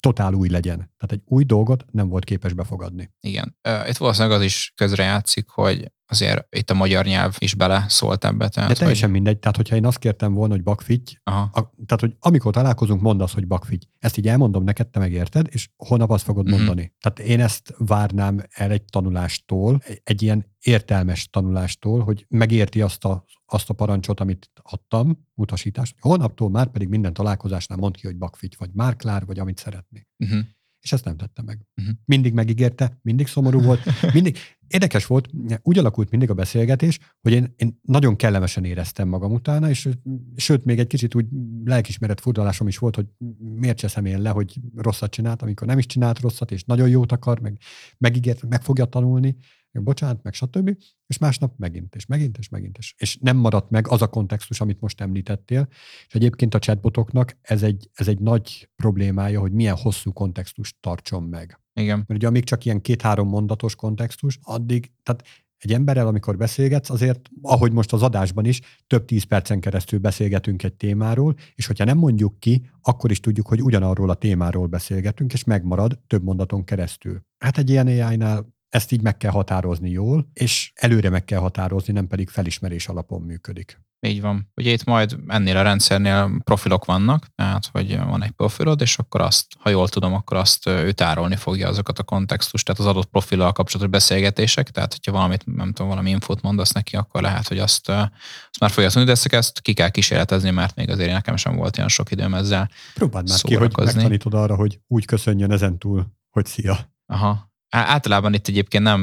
Totál 0.00 0.32
új 0.34 0.48
legyen. 0.48 0.76
Tehát 0.76 1.12
egy 1.12 1.22
új 1.24 1.44
dolgot 1.44 1.84
nem 1.90 2.08
volt 2.08 2.24
képes 2.24 2.52
befogadni. 2.52 3.10
Igen. 3.20 3.56
Itt 3.88 3.96
valószínűleg 3.96 4.38
az 4.38 4.44
is 4.44 4.72
közrejátszik, 4.76 5.48
hogy 5.48 5.92
azért 6.08 6.56
itt 6.56 6.70
a 6.70 6.74
magyar 6.74 7.04
nyelv 7.04 7.36
is 7.38 7.54
bele 7.54 7.84
szólt 7.88 8.24
ebbe. 8.24 8.48
Tehát, 8.48 8.68
De 8.68 8.76
teljesen 8.76 9.04
hogy... 9.04 9.12
mindegy. 9.12 9.38
Tehát, 9.38 9.56
hogyha 9.56 9.76
én 9.76 9.86
azt 9.86 9.98
kértem 9.98 10.32
volna, 10.32 10.54
hogy 10.54 10.62
bakfitty, 10.62 11.18
a, 11.24 11.50
tehát, 11.52 12.00
hogy 12.00 12.16
amikor 12.20 12.52
találkozunk, 12.52 13.00
mondd 13.00 13.20
azt, 13.20 13.34
hogy 13.34 13.46
bakfitty. 13.46 13.86
Ezt 13.98 14.16
így 14.16 14.28
elmondom 14.28 14.64
neked, 14.64 14.88
te 14.88 14.98
megérted, 14.98 15.46
és 15.50 15.68
holnap 15.76 16.10
azt 16.10 16.24
fogod 16.24 16.44
uh-huh. 16.44 16.58
mondani. 16.58 16.94
Tehát 17.00 17.30
én 17.30 17.40
ezt 17.40 17.74
várnám 17.78 18.42
el 18.50 18.70
egy 18.70 18.84
tanulástól, 18.84 19.80
egy, 19.84 20.00
egy 20.04 20.22
ilyen 20.22 20.46
értelmes 20.60 21.28
tanulástól, 21.30 22.00
hogy 22.00 22.26
megérti 22.28 22.80
azt 22.80 23.04
a, 23.04 23.24
azt 23.46 23.70
a 23.70 23.74
parancsot, 23.74 24.20
amit 24.20 24.50
adtam, 24.62 25.26
utasítást. 25.34 25.94
Holnaptól 26.00 26.50
már 26.50 26.66
pedig 26.66 26.88
minden 26.88 27.12
találkozásnál 27.12 27.78
mond 27.78 27.96
ki, 27.96 28.06
hogy 28.06 28.16
bakfitty, 28.16 28.56
vagy 28.58 28.70
már 28.72 28.96
klár, 28.96 29.26
vagy 29.26 29.38
amit 29.38 29.58
szeretné. 29.58 30.06
Uh-huh 30.18 30.40
és 30.88 30.94
ezt 30.94 31.04
nem 31.04 31.16
tette 31.16 31.42
meg. 31.42 31.60
Uh-huh. 31.76 31.94
Mindig 32.04 32.32
megígérte, 32.32 32.98
mindig 33.02 33.26
szomorú 33.26 33.60
volt, 33.60 33.80
mindig. 34.12 34.36
Érdekes 34.66 35.06
volt, 35.06 35.28
úgy 35.62 35.78
alakult 35.78 36.10
mindig 36.10 36.30
a 36.30 36.34
beszélgetés, 36.34 36.98
hogy 37.20 37.32
én, 37.32 37.54
én 37.56 37.80
nagyon 37.82 38.16
kellemesen 38.16 38.64
éreztem 38.64 39.08
magam 39.08 39.32
utána, 39.32 39.68
és 39.68 39.88
sőt, 40.36 40.64
még 40.64 40.78
egy 40.78 40.86
kicsit 40.86 41.14
úgy 41.14 41.26
lelkismeret 41.64 42.20
furdalásom 42.20 42.68
is 42.68 42.78
volt, 42.78 42.94
hogy 42.94 43.06
miért 43.38 43.76
cseszem 43.76 44.04
én 44.04 44.20
le, 44.20 44.30
hogy 44.30 44.60
rosszat 44.76 45.10
csinált, 45.10 45.42
amikor 45.42 45.66
nem 45.66 45.78
is 45.78 45.86
csinált 45.86 46.20
rosszat, 46.20 46.50
és 46.50 46.64
nagyon 46.64 46.88
jót 46.88 47.12
akar, 47.12 47.40
meg 47.40 47.58
megígért, 47.98 48.48
meg 48.48 48.62
fogja 48.62 48.84
tanulni, 48.84 49.36
meg 49.72 49.82
bocsánat, 49.82 50.22
meg 50.22 50.34
stb. 50.34 50.76
És 51.06 51.18
másnap 51.18 51.52
megint, 51.56 51.94
és 51.94 52.06
megint, 52.06 52.38
és 52.38 52.48
megint. 52.48 52.78
És, 52.78 52.94
és 52.96 53.18
nem 53.20 53.36
maradt 53.36 53.70
meg 53.70 53.88
az 53.88 54.02
a 54.02 54.06
kontextus, 54.06 54.60
amit 54.60 54.80
most 54.80 55.00
említettél. 55.00 55.68
És 56.06 56.14
egyébként 56.14 56.54
a 56.54 56.58
chatbotoknak 56.58 57.36
ez 57.40 57.62
egy, 57.62 57.90
ez 57.94 58.08
egy 58.08 58.18
nagy 58.18 58.68
problémája, 58.76 59.40
hogy 59.40 59.52
milyen 59.52 59.76
hosszú 59.76 60.12
kontextust 60.12 60.76
tartson 60.80 61.22
meg. 61.22 61.60
Igen. 61.72 61.96
Mert 61.96 62.10
ugye 62.10 62.26
amíg 62.26 62.44
csak 62.44 62.64
ilyen 62.64 62.80
két-három 62.80 63.28
mondatos 63.28 63.74
kontextus, 63.74 64.38
addig, 64.42 64.90
tehát 65.02 65.24
egy 65.58 65.72
emberrel, 65.72 66.06
amikor 66.06 66.36
beszélgetsz, 66.36 66.90
azért, 66.90 67.30
ahogy 67.42 67.72
most 67.72 67.92
az 67.92 68.02
adásban 68.02 68.44
is, 68.44 68.60
több 68.86 69.04
tíz 69.04 69.22
percen 69.22 69.60
keresztül 69.60 69.98
beszélgetünk 69.98 70.62
egy 70.62 70.74
témáról, 70.74 71.34
és 71.54 71.66
hogyha 71.66 71.84
nem 71.84 71.98
mondjuk 71.98 72.40
ki, 72.40 72.70
akkor 72.82 73.10
is 73.10 73.20
tudjuk, 73.20 73.48
hogy 73.48 73.62
ugyanarról 73.62 74.10
a 74.10 74.14
témáról 74.14 74.66
beszélgetünk, 74.66 75.32
és 75.32 75.44
megmarad 75.44 75.98
több 76.06 76.22
mondaton 76.22 76.64
keresztül. 76.64 77.22
Hát 77.38 77.58
egy 77.58 77.70
ilyen 77.70 77.86
AI-nál 77.86 78.56
ezt 78.68 78.92
így 78.92 79.02
meg 79.02 79.16
kell 79.16 79.30
határozni 79.30 79.90
jól, 79.90 80.28
és 80.32 80.72
előre 80.74 81.10
meg 81.10 81.24
kell 81.24 81.40
határozni, 81.40 81.92
nem 81.92 82.06
pedig 82.06 82.28
felismerés 82.28 82.88
alapon 82.88 83.22
működik. 83.22 83.80
Így 84.00 84.20
van. 84.20 84.50
Ugye 84.54 84.70
itt 84.70 84.84
majd 84.84 85.18
ennél 85.26 85.56
a 85.56 85.62
rendszernél 85.62 86.40
profilok 86.44 86.84
vannak, 86.84 87.26
tehát 87.34 87.66
hogy 87.72 87.98
van 87.98 88.22
egy 88.22 88.30
profilod, 88.30 88.80
és 88.80 88.98
akkor 88.98 89.20
azt, 89.20 89.46
ha 89.58 89.70
jól 89.70 89.88
tudom, 89.88 90.14
akkor 90.14 90.36
azt 90.36 90.66
ő 90.66 90.92
tárolni 90.92 91.36
fogja 91.36 91.68
azokat 91.68 91.98
a 91.98 92.02
kontextust, 92.02 92.64
tehát 92.64 92.80
az 92.80 92.86
adott 92.86 93.10
profillal 93.10 93.52
kapcsolatos 93.52 93.90
beszélgetések, 93.92 94.70
tehát 94.70 94.92
hogyha 94.92 95.12
valamit, 95.12 95.46
nem 95.46 95.72
tudom, 95.72 95.88
valami 95.88 96.10
infót 96.10 96.42
mondasz 96.42 96.72
neki, 96.72 96.96
akkor 96.96 97.22
lehet, 97.22 97.48
hogy 97.48 97.58
azt, 97.58 97.88
azt 97.88 98.60
már 98.60 98.70
fogja 98.70 98.90
tudni, 98.90 99.04
de 99.04 99.12
ezt, 99.12 99.26
ezt 99.26 99.60
ki 99.60 99.72
kell 99.72 99.88
kísérletezni, 99.88 100.50
mert 100.50 100.74
még 100.74 100.90
azért 100.90 101.12
nekem 101.12 101.36
sem 101.36 101.56
volt 101.56 101.76
ilyen 101.76 101.88
sok 101.88 102.10
időm 102.10 102.34
ezzel 102.34 102.70
Próbáld 102.94 103.28
már 103.28 103.40
ki, 103.40 103.54
hogy 103.54 103.72
megtanítod 103.76 104.34
arra, 104.34 104.54
hogy 104.54 104.80
úgy 104.86 105.04
köszönjön 105.04 105.52
ezentúl, 105.52 106.06
hogy 106.30 106.46
szia. 106.46 106.78
Aha, 107.06 107.48
Általában 107.70 108.34
itt 108.34 108.48
egyébként 108.48 108.84
nem, 108.84 109.00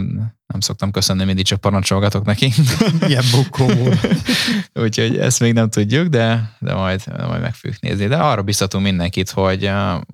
nem 0.47 0.59
szoktam 0.59 0.91
köszönni, 0.91 1.23
mindig 1.23 1.45
csak 1.45 1.61
parancsolgatok 1.61 2.25
neki. 2.25 2.51
Ilyen 3.07 3.23
bukó 3.31 3.71
Úgyhogy 4.83 5.17
ezt 5.17 5.39
még 5.39 5.53
nem 5.53 5.69
tudjuk, 5.69 6.07
de, 6.07 6.55
de 6.59 6.73
majd, 6.73 7.01
majd 7.27 7.41
meg 7.41 7.53
fogjuk 7.53 7.81
nézni. 7.81 8.07
De 8.07 8.17
arra 8.17 8.41
biztatunk 8.41 8.83
mindenkit, 8.83 9.29
hogy, 9.29 9.71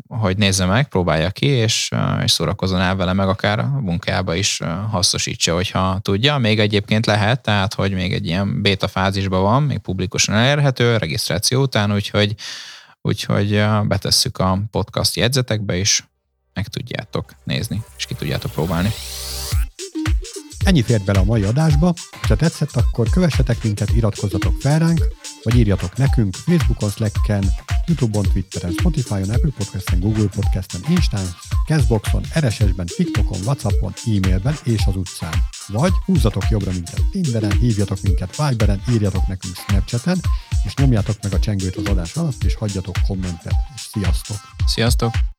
hogy 0.08 0.38
nézze 0.38 0.66
meg, 0.66 0.88
próbálja 0.88 1.30
ki, 1.30 1.46
és, 1.46 1.90
és 2.24 2.32
szórakozzon 2.32 2.80
el 2.80 2.96
vele, 2.96 3.14
meg 3.14 3.28
akár 3.28 3.60
a 3.60 3.80
munkába 3.82 4.36
is 4.36 4.60
hasznosítsa, 4.90 5.54
hogyha 5.54 6.00
tudja. 6.02 6.38
Még 6.38 6.60
egyébként 6.60 7.06
lehet, 7.06 7.42
tehát 7.42 7.74
hogy 7.74 7.94
még 7.94 8.14
egy 8.14 8.26
ilyen 8.26 8.62
beta 8.62 8.88
fázisban 8.88 9.42
van, 9.42 9.64
még 9.64 9.78
publikusan 9.78 10.36
elérhető, 10.36 10.98
regisztráció 10.98 11.62
után, 11.62 11.94
úgyhogy, 11.94 12.36
úgyhogy 13.02 13.64
betesszük 13.84 14.38
a 14.38 14.60
podcast 14.72 15.16
jegyzetekbe 15.16 15.78
is, 15.78 16.04
meg 16.62 16.70
tudjátok 16.70 17.36
nézni, 17.44 17.84
és 17.98 18.06
ki 18.06 18.14
tudjátok 18.14 18.52
próbálni. 18.52 18.90
Ennyi 20.64 20.82
fért 20.82 21.06
bele 21.06 21.20
a 21.20 21.24
mai 21.24 21.44
adásba. 21.44 21.94
Ha 22.28 22.36
tetszett, 22.36 22.76
akkor 22.76 23.10
kövessetek 23.10 23.64
minket, 23.64 23.90
iratkozzatok 23.90 24.62
fel 24.62 24.80
ránk, 24.80 25.08
vagy 25.44 25.56
írjatok 25.56 25.98
nekünk 25.98 26.36
Facebookon, 26.36 26.90
Slacken, 26.90 27.44
Youtube-on, 27.86 28.24
Twitteren, 28.24 28.72
Spotify-on, 28.72 29.30
Apple 29.30 29.52
Podcast-en, 29.58 30.00
Google 30.00 30.28
Podcast-en, 30.36 30.82
Instán, 30.90 31.26
Castboxon, 31.68 32.24
RSS-ben, 32.40 32.86
TikTokon, 32.86 33.40
Whatsappon, 33.46 33.94
e-mailben 34.06 34.56
és 34.64 34.82
az 34.86 34.96
utcán. 34.96 35.34
Vagy 35.68 35.94
húzzatok 36.06 36.50
jobbra 36.50 36.72
minket 36.72 37.02
Tinderen, 37.12 37.52
hívjatok 37.52 38.02
minket 38.02 38.36
Viberen, 38.38 38.82
írjatok 38.92 39.28
nekünk 39.28 39.56
Snapchaten, 39.56 40.20
és 40.66 40.74
nyomjátok 40.74 41.16
meg 41.24 41.34
a 41.34 41.40
csengőt 41.40 41.76
az 41.76 41.86
adás 41.86 42.16
alatt, 42.16 42.44
és 42.44 42.56
hagyjatok 42.56 42.96
kommentet. 43.08 43.56
És 43.76 43.82
sziasztok! 43.82 44.38
Sziasztok! 44.68 45.31